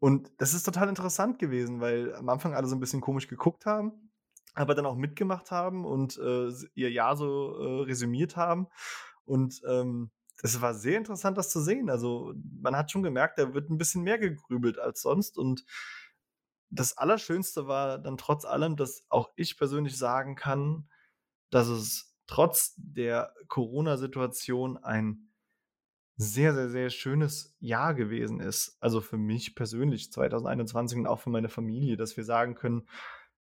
Und 0.00 0.32
das 0.38 0.54
ist 0.54 0.64
total 0.64 0.88
interessant 0.88 1.38
gewesen, 1.38 1.80
weil 1.80 2.14
am 2.14 2.28
Anfang 2.30 2.54
alle 2.54 2.66
so 2.66 2.74
ein 2.74 2.80
bisschen 2.80 3.02
komisch 3.02 3.28
geguckt 3.28 3.66
haben, 3.66 4.10
aber 4.54 4.74
dann 4.74 4.86
auch 4.86 4.96
mitgemacht 4.96 5.50
haben 5.50 5.84
und 5.84 6.18
äh, 6.18 6.50
ihr 6.74 6.90
Jahr 6.90 7.16
so 7.16 7.56
äh, 7.58 7.82
resümiert 7.84 8.36
haben. 8.36 8.66
Und 9.26 9.60
ähm, 9.68 10.10
es 10.42 10.60
war 10.62 10.74
sehr 10.74 10.96
interessant, 10.96 11.36
das 11.36 11.50
zu 11.50 11.60
sehen. 11.60 11.90
Also 11.90 12.32
man 12.62 12.76
hat 12.76 12.90
schon 12.90 13.02
gemerkt, 13.02 13.38
da 13.38 13.52
wird 13.54 13.70
ein 13.70 13.78
bisschen 13.78 14.02
mehr 14.02 14.18
gegrübelt 14.18 14.78
als 14.78 15.02
sonst. 15.02 15.36
Und 15.38 15.64
das 16.70 16.96
Allerschönste 16.96 17.66
war 17.66 17.98
dann 17.98 18.16
trotz 18.16 18.44
allem, 18.44 18.76
dass 18.76 19.04
auch 19.08 19.30
ich 19.36 19.58
persönlich 19.58 19.98
sagen 19.98 20.36
kann, 20.36 20.88
dass 21.50 21.68
es 21.68 22.16
trotz 22.26 22.74
der 22.76 23.34
Corona-Situation 23.48 24.76
ein 24.76 25.30
sehr, 26.16 26.54
sehr, 26.54 26.68
sehr 26.68 26.90
schönes 26.90 27.56
Jahr 27.60 27.94
gewesen 27.94 28.40
ist. 28.40 28.76
Also 28.80 29.00
für 29.00 29.16
mich 29.16 29.54
persönlich 29.54 30.12
2021 30.12 30.98
und 30.98 31.06
auch 31.06 31.18
für 31.18 31.30
meine 31.30 31.48
Familie, 31.48 31.96
dass 31.96 32.16
wir 32.16 32.24
sagen 32.24 32.54
können, 32.54 32.86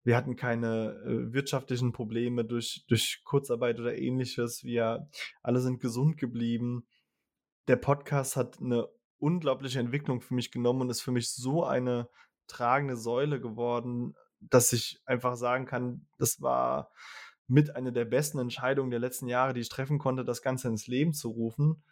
wir 0.04 0.16
hatten 0.16 0.36
keine 0.36 0.94
äh, 1.06 1.34
wirtschaftlichen 1.34 1.92
Probleme 1.92 2.46
durch, 2.46 2.86
durch 2.88 3.22
Kurzarbeit 3.26 3.80
oder 3.80 3.98
ähnliches. 3.98 4.64
Wir 4.64 5.10
alle 5.44 5.60
sind 5.60 5.82
gesund 5.82 6.18
geblieben. 6.18 6.88
Der 7.68 7.76
Podcast 7.76 8.38
hat 8.38 8.60
eine 8.60 8.88
unglaubliche 9.18 9.80
Entwicklung 9.80 10.22
für 10.22 10.34
mich 10.34 10.52
genommen 10.52 10.82
und 10.82 10.90
ist 10.90 11.02
für 11.02 11.12
mich 11.12 11.30
so 11.32 11.66
eine 11.66 12.10
tragende 12.50 12.98
Säule 12.98 13.40
geworden, 13.40 14.16
dass 14.40 14.74
ich 14.74 15.02
einfach 15.06 15.36
sagen 15.36 15.66
kann, 15.66 16.08
das 16.18 16.42
war 16.42 16.92
mit 17.48 17.76
einer 17.76 17.92
der 17.92 18.06
besten 18.06 18.40
Entscheidungen 18.40 18.92
der 18.92 19.00
letzten 19.00 19.28
Jahre, 19.28 19.54
die 19.54 19.62
ich 19.62 19.70
treffen 19.70 19.98
konnte, 19.98 20.24
das 20.24 20.42
Ganze 20.42 20.68
ins 20.68 20.88
Leben 20.88 21.14
zu 21.14 21.30
rufen. 21.30 21.84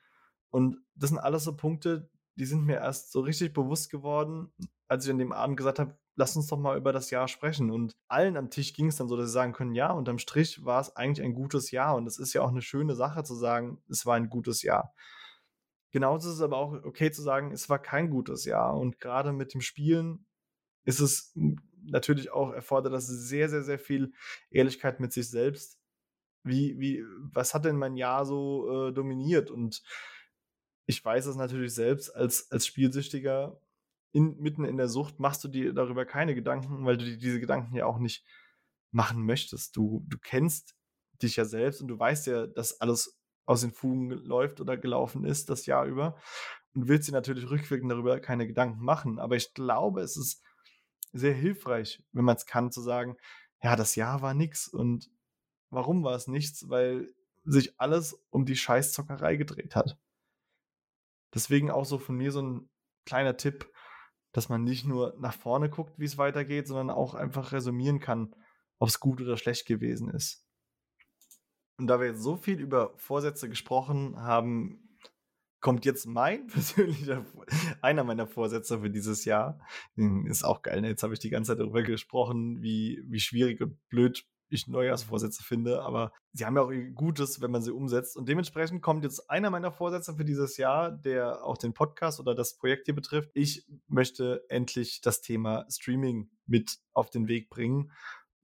Und 0.49 0.77
das 0.95 1.09
sind 1.09 1.19
alles 1.19 1.43
so 1.43 1.55
Punkte, 1.55 2.09
die 2.35 2.45
sind 2.45 2.65
mir 2.65 2.75
erst 2.75 3.11
so 3.11 3.21
richtig 3.21 3.53
bewusst 3.53 3.89
geworden, 3.89 4.51
als 4.87 5.05
ich 5.05 5.11
an 5.11 5.17
dem 5.17 5.31
Abend 5.31 5.57
gesagt 5.57 5.79
habe, 5.79 5.97
lass 6.15 6.35
uns 6.35 6.47
doch 6.47 6.57
mal 6.57 6.77
über 6.77 6.93
das 6.93 7.09
Jahr 7.09 7.27
sprechen. 7.27 7.71
Und 7.71 7.95
allen 8.07 8.37
am 8.37 8.49
Tisch 8.49 8.73
ging 8.73 8.87
es 8.87 8.97
dann 8.97 9.07
so, 9.07 9.17
dass 9.17 9.27
sie 9.27 9.33
sagen 9.33 9.53
können, 9.53 9.75
ja, 9.75 9.91
unterm 9.91 10.19
Strich 10.19 10.63
war 10.63 10.79
es 10.79 10.95
eigentlich 10.95 11.25
ein 11.25 11.33
gutes 11.33 11.71
Jahr. 11.71 11.95
Und 11.95 12.07
es 12.07 12.19
ist 12.19 12.33
ja 12.33 12.41
auch 12.41 12.49
eine 12.49 12.61
schöne 12.61 12.95
Sache 12.95 13.23
zu 13.23 13.35
sagen, 13.35 13.81
es 13.89 14.05
war 14.05 14.15
ein 14.15 14.29
gutes 14.29 14.61
Jahr. 14.61 14.93
Genauso 15.91 16.29
ist 16.29 16.35
es 16.35 16.41
aber 16.41 16.57
auch 16.57 16.73
okay 16.83 17.11
zu 17.11 17.21
sagen, 17.21 17.51
es 17.51 17.69
war 17.69 17.79
kein 17.79 18.09
gutes 18.09 18.45
Jahr. 18.45 18.77
Und 18.77 18.99
gerade 18.99 19.33
mit 19.33 19.53
dem 19.53 19.61
Spielen 19.61 20.25
ist 20.87 21.01
es 21.01 21.33
natürlich 21.83 22.31
auch 22.31 22.53
erfordert 22.53 22.93
das 22.93 23.07
sehr, 23.07 23.49
sehr, 23.49 23.61
sehr 23.61 23.77
viel 23.77 24.13
Ehrlichkeit 24.49 24.99
mit 24.99 25.11
sich 25.11 25.29
selbst. 25.29 25.77
Wie, 26.43 26.79
wie, 26.79 27.03
was 27.19 27.53
hat 27.53 27.65
denn 27.65 27.77
mein 27.77 27.97
Jahr 27.97 28.25
so 28.25 28.87
äh, 28.87 28.93
dominiert? 28.93 29.51
Und 29.51 29.83
ich 30.85 31.03
weiß 31.03 31.25
es 31.25 31.35
natürlich 31.35 31.73
selbst 31.73 32.15
als, 32.15 32.49
als 32.51 32.65
Spielsüchtiger, 32.65 33.59
in, 34.13 34.37
mitten 34.39 34.63
in 34.63 34.77
der 34.77 34.87
Sucht 34.87 35.19
machst 35.19 35.43
du 35.43 35.49
dir 35.49 35.73
darüber 35.73 36.05
keine 36.05 36.33
Gedanken, 36.33 36.85
weil 36.85 36.95
du 36.95 37.03
dir 37.03 37.17
diese 37.17 37.41
Gedanken 37.41 37.75
ja 37.75 37.85
auch 37.85 37.99
nicht 37.99 38.25
machen 38.91 39.25
möchtest. 39.25 39.75
Du, 39.75 40.05
du 40.07 40.17
kennst 40.17 40.73
dich 41.21 41.35
ja 41.35 41.43
selbst 41.43 41.81
und 41.81 41.89
du 41.89 41.99
weißt 41.99 42.27
ja, 42.27 42.47
dass 42.47 42.79
alles 42.79 43.19
aus 43.45 43.61
den 43.61 43.73
Fugen 43.73 44.09
läuft 44.11 44.61
oder 44.61 44.77
gelaufen 44.77 45.25
ist 45.25 45.49
das 45.49 45.65
Jahr 45.65 45.85
über 45.85 46.15
und 46.73 46.87
willst 46.87 47.09
dir 47.09 47.13
natürlich 47.13 47.49
rückwirkend 47.49 47.91
darüber 47.91 48.21
keine 48.21 48.47
Gedanken 48.47 48.83
machen. 48.83 49.19
Aber 49.19 49.35
ich 49.35 49.53
glaube, 49.53 50.01
es 50.01 50.15
ist 50.15 50.41
sehr 51.13 51.33
hilfreich, 51.33 52.03
wenn 52.11 52.25
man 52.25 52.35
es 52.35 52.45
kann, 52.45 52.71
zu 52.71 52.81
sagen, 52.81 53.17
ja, 53.61 53.75
das 53.75 53.95
Jahr 53.95 54.21
war 54.21 54.33
nichts 54.33 54.67
und 54.67 55.09
warum 55.69 56.03
war 56.03 56.15
es 56.15 56.27
nichts? 56.27 56.69
Weil 56.69 57.13
sich 57.43 57.79
alles 57.79 58.21
um 58.29 58.45
die 58.45 58.55
Scheißzockerei 58.55 59.35
gedreht 59.35 59.75
hat. 59.75 59.97
Deswegen 61.33 61.71
auch 61.71 61.85
so 61.85 61.97
von 61.97 62.15
mir 62.15 62.31
so 62.31 62.41
ein 62.41 62.69
kleiner 63.05 63.37
Tipp, 63.37 63.71
dass 64.31 64.49
man 64.49 64.63
nicht 64.63 64.85
nur 64.85 65.15
nach 65.19 65.33
vorne 65.33 65.69
guckt, 65.69 65.97
wie 65.97 66.05
es 66.05 66.17
weitergeht, 66.17 66.67
sondern 66.67 66.89
auch 66.89 67.15
einfach 67.15 67.51
resümieren 67.51 67.99
kann, 67.99 68.35
ob 68.79 68.89
es 68.89 68.99
gut 68.99 69.21
oder 69.21 69.37
schlecht 69.37 69.65
gewesen 69.65 70.09
ist. 70.09 70.45
Und 71.77 71.87
da 71.87 71.99
wir 71.99 72.07
jetzt 72.07 72.21
so 72.21 72.35
viel 72.35 72.59
über 72.59 72.97
Vorsätze 72.97 73.49
gesprochen 73.49 74.19
haben, 74.19 74.86
kommt 75.67 75.83
jetzt 75.83 76.05
mein 76.05 76.47
persönlicher, 76.53 77.25
einer 77.81 78.05
meiner 78.05 78.25
Vorsätze 78.25 78.79
für 78.79 78.89
dieses 78.89 79.25
Jahr. 79.25 79.59
Ist 80.25 80.45
auch 80.45 80.61
geil, 80.61 80.79
ne? 80.79 80.87
Jetzt 80.87 81.03
habe 81.03 81.13
ich 81.13 81.19
die 81.19 81.29
ganze 81.29 81.51
Zeit 81.51 81.59
darüber 81.59 81.83
gesprochen, 81.83 82.61
wie, 82.61 83.03
wie 83.05 83.19
schwierig 83.19 83.59
und 83.59 83.77
blöd 83.89 84.25
ich 84.47 84.69
Neujahrsvorsätze 84.69 85.43
finde, 85.43 85.81
aber 85.81 86.13
sie 86.31 86.45
haben 86.45 86.55
ja 86.55 86.61
auch 86.61 86.71
ihr 86.71 86.91
Gutes, 86.91 87.41
wenn 87.41 87.51
man 87.51 87.61
sie 87.61 87.73
umsetzt. 87.73 88.15
Und 88.15 88.29
dementsprechend 88.29 88.81
kommt 88.81 89.03
jetzt 89.03 89.29
einer 89.29 89.49
meiner 89.49 89.73
Vorsätze 89.73 90.15
für 90.15 90.23
dieses 90.23 90.55
Jahr, 90.55 90.89
der 90.89 91.43
auch 91.43 91.57
den 91.57 91.73
Podcast 91.73 92.21
oder 92.21 92.33
das 92.33 92.55
Projekt 92.55 92.85
hier 92.85 92.95
betrifft. 92.95 93.31
Ich 93.33 93.67
möchte 93.89 94.45
endlich 94.47 95.01
das 95.01 95.19
Thema 95.19 95.65
Streaming 95.69 96.29
mit 96.45 96.77
auf 96.93 97.09
den 97.09 97.27
Weg 97.27 97.49
bringen 97.49 97.91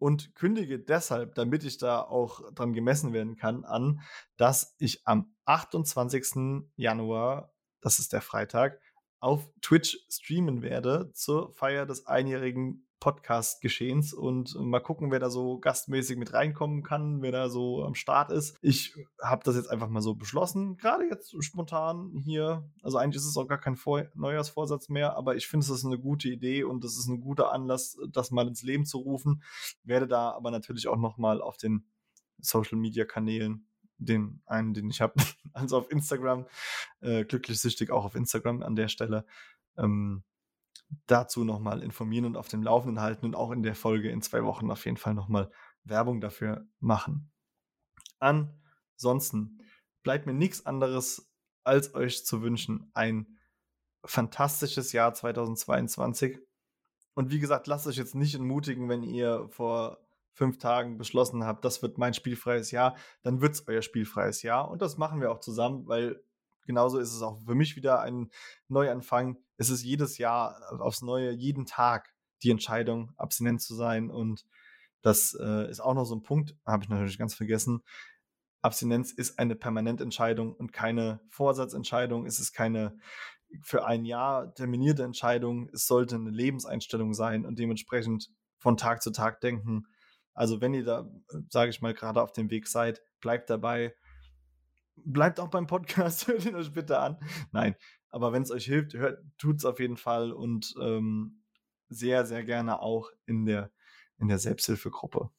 und 0.04 0.36
kündige 0.36 0.80
deshalb, 0.80 1.34
damit 1.36 1.64
ich 1.64 1.78
da 1.78 2.02
auch 2.02 2.52
dran 2.52 2.74
gemessen 2.74 3.14
werden 3.14 3.38
kann, 3.38 3.64
an, 3.64 4.02
dass 4.36 4.76
ich 4.78 5.08
am 5.08 5.34
28. 5.46 6.66
Januar, 6.76 7.54
das 7.80 8.00
ist 8.00 8.12
der 8.12 8.20
Freitag, 8.20 8.82
auf 9.22 9.50
Twitch 9.62 10.06
streamen 10.10 10.62
werde 10.62 11.14
zur 11.14 11.54
Feier 11.54 11.86
des 11.86 12.06
einjährigen 12.06 12.86
Podcast-Geschehens 13.04 14.14
und 14.14 14.56
mal 14.56 14.80
gucken, 14.80 15.12
wer 15.12 15.20
da 15.20 15.30
so 15.30 15.60
gastmäßig 15.60 16.16
mit 16.16 16.32
reinkommen 16.32 16.84
kann, 16.84 17.22
wer 17.22 17.34
da 17.34 17.50
so 17.50 17.84
am 17.84 17.96
Start 17.96 18.32
ist. 18.32 18.56
Ich 18.62 18.96
habe 19.22 19.44
das 19.44 19.58
jetzt 19.58 19.70
einfach 19.70 19.90
mal 19.90 20.00
so 20.00 20.16
beschlossen, 20.16 20.78
gerade 20.78 21.10
jetzt 21.10 21.36
spontan 21.44 22.14
hier. 22.24 22.64
Also 22.82 22.98
eigentlich 22.98 23.18
ist 23.18 23.28
es 23.28 23.36
auch 23.36 23.50
gar 23.50 23.58
kein 23.58 23.76
Vor 23.76 24.06
Neujahrsvorsatz 24.16 24.88
mehr, 24.88 25.18
aber 25.18 25.36
ich 25.36 25.48
finde, 25.48 25.66
es 25.66 25.70
ist 25.70 25.84
eine 25.84 26.00
gute 26.00 26.30
Idee 26.30 26.64
und 26.64 26.86
es 26.86 26.98
ist 26.98 27.08
ein 27.08 27.20
guter 27.20 27.52
Anlass, 27.52 27.98
das 28.10 28.32
mal 28.32 28.48
ins 28.48 28.64
Leben 28.64 28.86
zu 28.86 29.00
rufen. 29.00 29.44
Werde 29.84 30.08
da 30.08 30.32
aber 30.32 30.50
natürlich 30.50 30.88
auch 30.88 30.96
nochmal 30.96 31.42
auf 31.42 31.58
den 31.58 31.86
Social-Media-Kanälen 32.38 33.68
den 33.98 34.42
einen, 34.46 34.74
den 34.74 34.90
ich 34.90 35.02
habe, 35.02 35.16
also 35.52 35.78
auf 35.78 35.92
Instagram, 35.92 36.46
äh, 37.02 37.26
glücklich 37.26 37.60
süchtig 37.60 37.92
auch 37.92 38.06
auf 38.06 38.16
Instagram 38.16 38.64
an 38.64 38.78
der 38.78 38.88
Stelle, 38.88 39.26
ähm, 39.78 40.24
dazu 41.08 41.44
nochmal 41.44 41.82
informieren 41.82 42.26
und 42.26 42.38
auf 42.38 42.48
dem 42.48 42.64
Laufenden 42.64 43.02
halten 43.02 43.26
und 43.26 43.36
auch 43.36 43.52
in 43.52 43.64
der 43.64 43.76
Folge 43.76 44.10
in 44.10 44.22
zwei 44.22 44.44
Wochen 44.44 44.72
auf 44.72 44.86
jeden 44.86 44.98
Fall 44.98 45.14
nochmal 45.14 45.52
Werbung 45.84 46.22
dafür 46.22 46.68
machen. 46.80 47.32
Ansonsten 48.20 49.60
bleibt 50.04 50.26
mir 50.26 50.34
nichts 50.34 50.66
anderes, 50.66 51.32
als 51.64 51.94
euch 51.96 52.26
zu 52.26 52.42
wünschen, 52.42 52.92
ein 52.94 53.38
fantastisches 54.06 54.92
Jahr 54.92 55.14
2022. 55.14 56.40
Und 57.14 57.32
wie 57.32 57.40
gesagt, 57.40 57.68
lasst 57.68 57.88
euch 57.88 57.98
jetzt 57.98 58.16
nicht 58.16 58.36
entmutigen, 58.36 58.90
wenn 58.90 59.04
ihr 59.04 59.48
vor 59.50 60.00
fünf 60.34 60.58
Tagen 60.58 60.98
beschlossen 60.98 61.46
habt, 61.46 61.64
das 61.64 61.82
wird 61.82 61.98
mein 61.98 62.14
spielfreies 62.14 62.72
Jahr, 62.72 62.96
dann 63.22 63.40
wird 63.40 63.54
es 63.54 63.68
euer 63.68 63.82
spielfreies 63.82 64.42
Jahr. 64.42 64.70
Und 64.70 64.82
das 64.82 64.98
machen 64.98 65.22
wir 65.22 65.32
auch 65.32 65.40
zusammen, 65.40 65.88
weil 65.88 66.24
genauso 66.66 67.00
ist 67.00 67.14
es 67.14 67.22
auch 67.22 67.40
für 67.46 67.56
mich 67.56 67.76
wieder 67.76 68.02
ein 68.02 68.30
Neuanfang. 68.68 69.38
Es 69.58 69.70
ist 69.70 69.84
jedes 69.84 70.18
Jahr 70.18 70.60
äh, 70.72 70.82
aufs 70.82 71.02
Neue, 71.02 71.32
jeden 71.32 71.66
Tag 71.66 72.14
die 72.44 72.52
Entscheidung, 72.52 73.12
abstinent 73.18 73.62
zu 73.62 73.76
sein. 73.76 74.10
Und 74.10 74.46
das 75.02 75.38
äh, 75.40 75.70
ist 75.70 75.80
auch 75.80 75.94
noch 75.94 76.06
so 76.06 76.16
ein 76.16 76.24
Punkt, 76.24 76.56
habe 76.66 76.84
ich 76.84 76.90
natürlich 76.90 77.18
ganz 77.18 77.34
vergessen. 77.34 77.82
Abstinenz 78.62 79.12
ist 79.12 79.40
eine 79.40 79.56
Permanententscheidung 79.56 80.54
und 80.54 80.72
keine 80.72 81.20
Vorsatzentscheidung. 81.30 82.26
Es 82.26 82.40
ist 82.40 82.54
keine 82.54 82.98
für 83.62 83.86
ein 83.86 84.06
Jahr 84.06 84.54
terminierte 84.56 85.04
Entscheidung. 85.04 85.70
Es 85.74 85.86
sollte 85.86 86.16
eine 86.16 86.32
Lebenseinstellung 86.32 87.14
sein 87.14 87.46
und 87.46 87.60
dementsprechend 87.60 88.30
von 88.58 88.78
Tag 88.78 89.02
zu 89.02 89.12
Tag 89.12 89.42
denken. 89.42 89.86
Also 90.34 90.62
wenn 90.62 90.74
ihr 90.74 90.84
da, 90.84 91.02
äh, 91.30 91.38
sage 91.50 91.70
ich 91.70 91.82
mal, 91.82 91.94
gerade 91.94 92.22
auf 92.22 92.32
dem 92.32 92.50
Weg 92.50 92.68
seid, 92.68 93.02
bleibt 93.20 93.50
dabei, 93.50 93.94
bleibt 94.96 95.40
auch 95.40 95.50
beim 95.50 95.68
Podcast, 95.68 96.28
hört 96.28 96.46
ihn 96.46 96.56
euch 96.56 96.74
bitte 96.74 97.00
an. 97.00 97.20
Nein, 97.52 97.76
aber 98.10 98.34
wenn 98.34 98.44
es 98.44 98.52
euch 98.52 98.66
hilft, 98.66 98.96
tut 99.38 99.58
es 99.58 99.66
auf 99.66 99.80
jeden 99.80 99.98
Fall 99.98 100.32
und 100.32 100.76
ähm, 100.82 101.44
sehr, 101.90 102.26
sehr 102.26 102.44
gerne 102.44 102.82
auch 102.82 103.12
in 103.26 103.46
der, 103.46 103.72
in 104.18 104.28
der 104.28 104.40
Selbsthilfegruppe. 104.40 105.30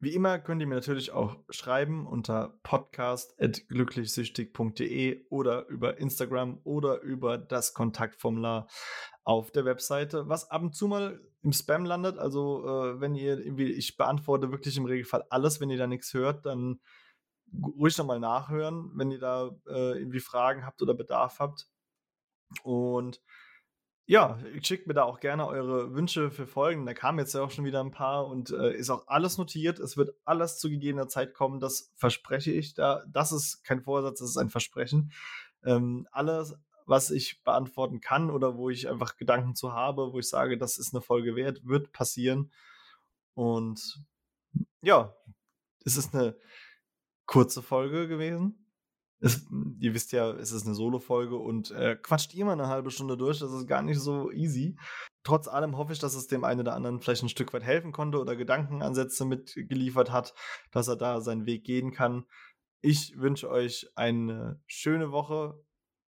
Wie 0.00 0.14
immer 0.14 0.38
könnt 0.38 0.60
ihr 0.60 0.66
mir 0.66 0.74
natürlich 0.74 1.12
auch 1.12 1.38
schreiben 1.48 2.06
unter 2.06 2.58
podcast.glücklichsüchtig.de 2.62 5.24
oder 5.30 5.66
über 5.68 5.96
Instagram 5.98 6.60
oder 6.64 7.00
über 7.00 7.38
das 7.38 7.72
Kontaktformular 7.72 8.68
auf 9.22 9.50
der 9.50 9.64
Webseite, 9.64 10.28
was 10.28 10.50
ab 10.50 10.60
und 10.60 10.74
zu 10.74 10.88
mal 10.88 11.22
im 11.40 11.54
Spam 11.54 11.86
landet. 11.86 12.18
Also 12.18 12.66
äh, 12.66 13.00
wenn 13.00 13.14
ihr 13.14 13.38
irgendwie, 13.38 13.72
ich 13.72 13.96
beantworte 13.96 14.50
wirklich 14.50 14.76
im 14.76 14.84
Regelfall 14.84 15.24
alles, 15.30 15.58
wenn 15.60 15.70
ihr 15.70 15.78
da 15.78 15.86
nichts 15.86 16.12
hört, 16.12 16.44
dann 16.44 16.80
ruhig 17.62 17.96
nochmal 17.98 18.20
nachhören, 18.20 18.90
wenn 18.94 19.10
ihr 19.10 19.20
da 19.20 19.50
äh, 19.66 19.98
irgendwie 19.98 20.20
Fragen 20.20 20.64
habt 20.64 20.82
oder 20.82 20.94
Bedarf 20.94 21.38
habt. 21.38 21.68
Und 22.62 23.20
ja, 24.06 24.38
schickt 24.60 24.86
mir 24.86 24.92
da 24.92 25.04
auch 25.04 25.18
gerne 25.18 25.46
eure 25.46 25.94
Wünsche 25.94 26.30
für 26.30 26.46
Folgen. 26.46 26.84
Da 26.84 26.92
kamen 26.92 27.18
jetzt 27.18 27.32
ja 27.34 27.42
auch 27.42 27.50
schon 27.50 27.64
wieder 27.64 27.82
ein 27.82 27.90
paar 27.90 28.26
und 28.26 28.50
äh, 28.50 28.74
ist 28.74 28.90
auch 28.90 29.08
alles 29.08 29.38
notiert. 29.38 29.78
Es 29.78 29.96
wird 29.96 30.14
alles 30.24 30.58
zu 30.58 30.68
gegebener 30.68 31.08
Zeit 31.08 31.32
kommen, 31.32 31.58
das 31.58 31.90
verspreche 31.94 32.52
ich. 32.52 32.74
Da, 32.74 33.02
das 33.08 33.32
ist 33.32 33.64
kein 33.64 33.80
Vorsatz, 33.80 34.18
das 34.18 34.30
ist 34.30 34.36
ein 34.36 34.50
Versprechen. 34.50 35.10
Ähm, 35.64 36.06
alles, 36.12 36.54
was 36.84 37.10
ich 37.10 37.42
beantworten 37.44 38.02
kann 38.02 38.30
oder 38.30 38.58
wo 38.58 38.68
ich 38.68 38.90
einfach 38.90 39.16
Gedanken 39.16 39.54
zu 39.54 39.72
habe, 39.72 40.12
wo 40.12 40.18
ich 40.18 40.28
sage, 40.28 40.58
das 40.58 40.76
ist 40.76 40.94
eine 40.94 41.00
Folge 41.00 41.34
wert, 41.34 41.66
wird 41.66 41.92
passieren. 41.92 42.52
Und 43.32 44.04
ja, 44.82 45.16
es 45.86 45.96
ist 45.96 46.14
eine 46.14 46.36
kurze 47.26 47.62
Folge 47.62 48.08
gewesen. 48.08 48.64
Es, 49.20 49.46
ihr 49.80 49.94
wisst 49.94 50.12
ja, 50.12 50.30
es 50.32 50.52
ist 50.52 50.66
eine 50.66 50.74
Solo-Folge 50.74 51.36
und 51.36 51.70
äh, 51.70 51.96
quatscht 51.96 52.34
mal 52.36 52.52
eine 52.52 52.68
halbe 52.68 52.90
Stunde 52.90 53.16
durch. 53.16 53.38
Das 53.38 53.52
ist 53.52 53.66
gar 53.66 53.82
nicht 53.82 53.98
so 53.98 54.30
easy. 54.30 54.76
Trotz 55.22 55.48
allem 55.48 55.78
hoffe 55.78 55.94
ich, 55.94 55.98
dass 55.98 56.14
es 56.14 56.26
dem 56.26 56.44
einen 56.44 56.60
oder 56.60 56.74
anderen 56.74 57.00
vielleicht 57.00 57.22
ein 57.22 57.30
Stück 57.30 57.54
weit 57.54 57.62
helfen 57.62 57.92
konnte 57.92 58.18
oder 58.20 58.36
Gedankenansätze 58.36 59.24
mitgeliefert 59.24 60.12
hat, 60.12 60.34
dass 60.70 60.88
er 60.88 60.96
da 60.96 61.20
seinen 61.22 61.46
Weg 61.46 61.64
gehen 61.64 61.92
kann. 61.92 62.26
Ich 62.82 63.18
wünsche 63.18 63.48
euch 63.48 63.90
eine 63.94 64.60
schöne 64.66 65.10
Woche. 65.10 65.58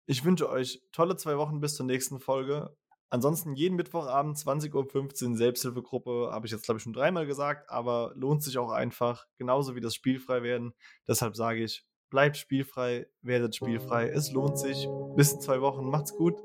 Ich 0.07 0.24
wünsche 0.24 0.48
euch 0.48 0.83
tolle 0.90 1.16
zwei 1.16 1.38
Wochen 1.38 1.61
bis 1.61 1.77
zur 1.77 1.87
nächsten 1.87 2.18
Folge. 2.18 2.77
Ansonsten 3.14 3.55
jeden 3.55 3.77
Mittwochabend 3.77 4.37
20.15 4.37 5.31
Uhr 5.31 5.37
Selbsthilfegruppe, 5.37 6.31
habe 6.33 6.46
ich 6.46 6.53
jetzt 6.53 6.64
glaube 6.64 6.79
ich 6.79 6.83
schon 6.83 6.92
dreimal 6.92 7.27
gesagt, 7.27 7.70
aber 7.70 8.11
lohnt 8.16 8.42
sich 8.42 8.59
auch 8.59 8.72
einfach, 8.72 9.29
genauso 9.38 9.77
wie 9.77 9.81
das 9.81 9.94
Spielfrei 9.94 10.42
werden. 10.42 10.74
Deshalb 11.07 11.37
sage 11.37 11.62
ich, 11.62 11.87
bleibt 12.11 12.37
spielfrei, 12.37 13.07
werdet 13.22 13.55
spielfrei, 13.55 14.09
es 14.09 14.33
lohnt 14.33 14.59
sich. 14.59 14.88
Bis 15.14 15.31
in 15.31 15.40
zwei 15.40 15.61
Wochen, 15.61 15.88
macht's 15.90 16.16
gut. 16.16 16.42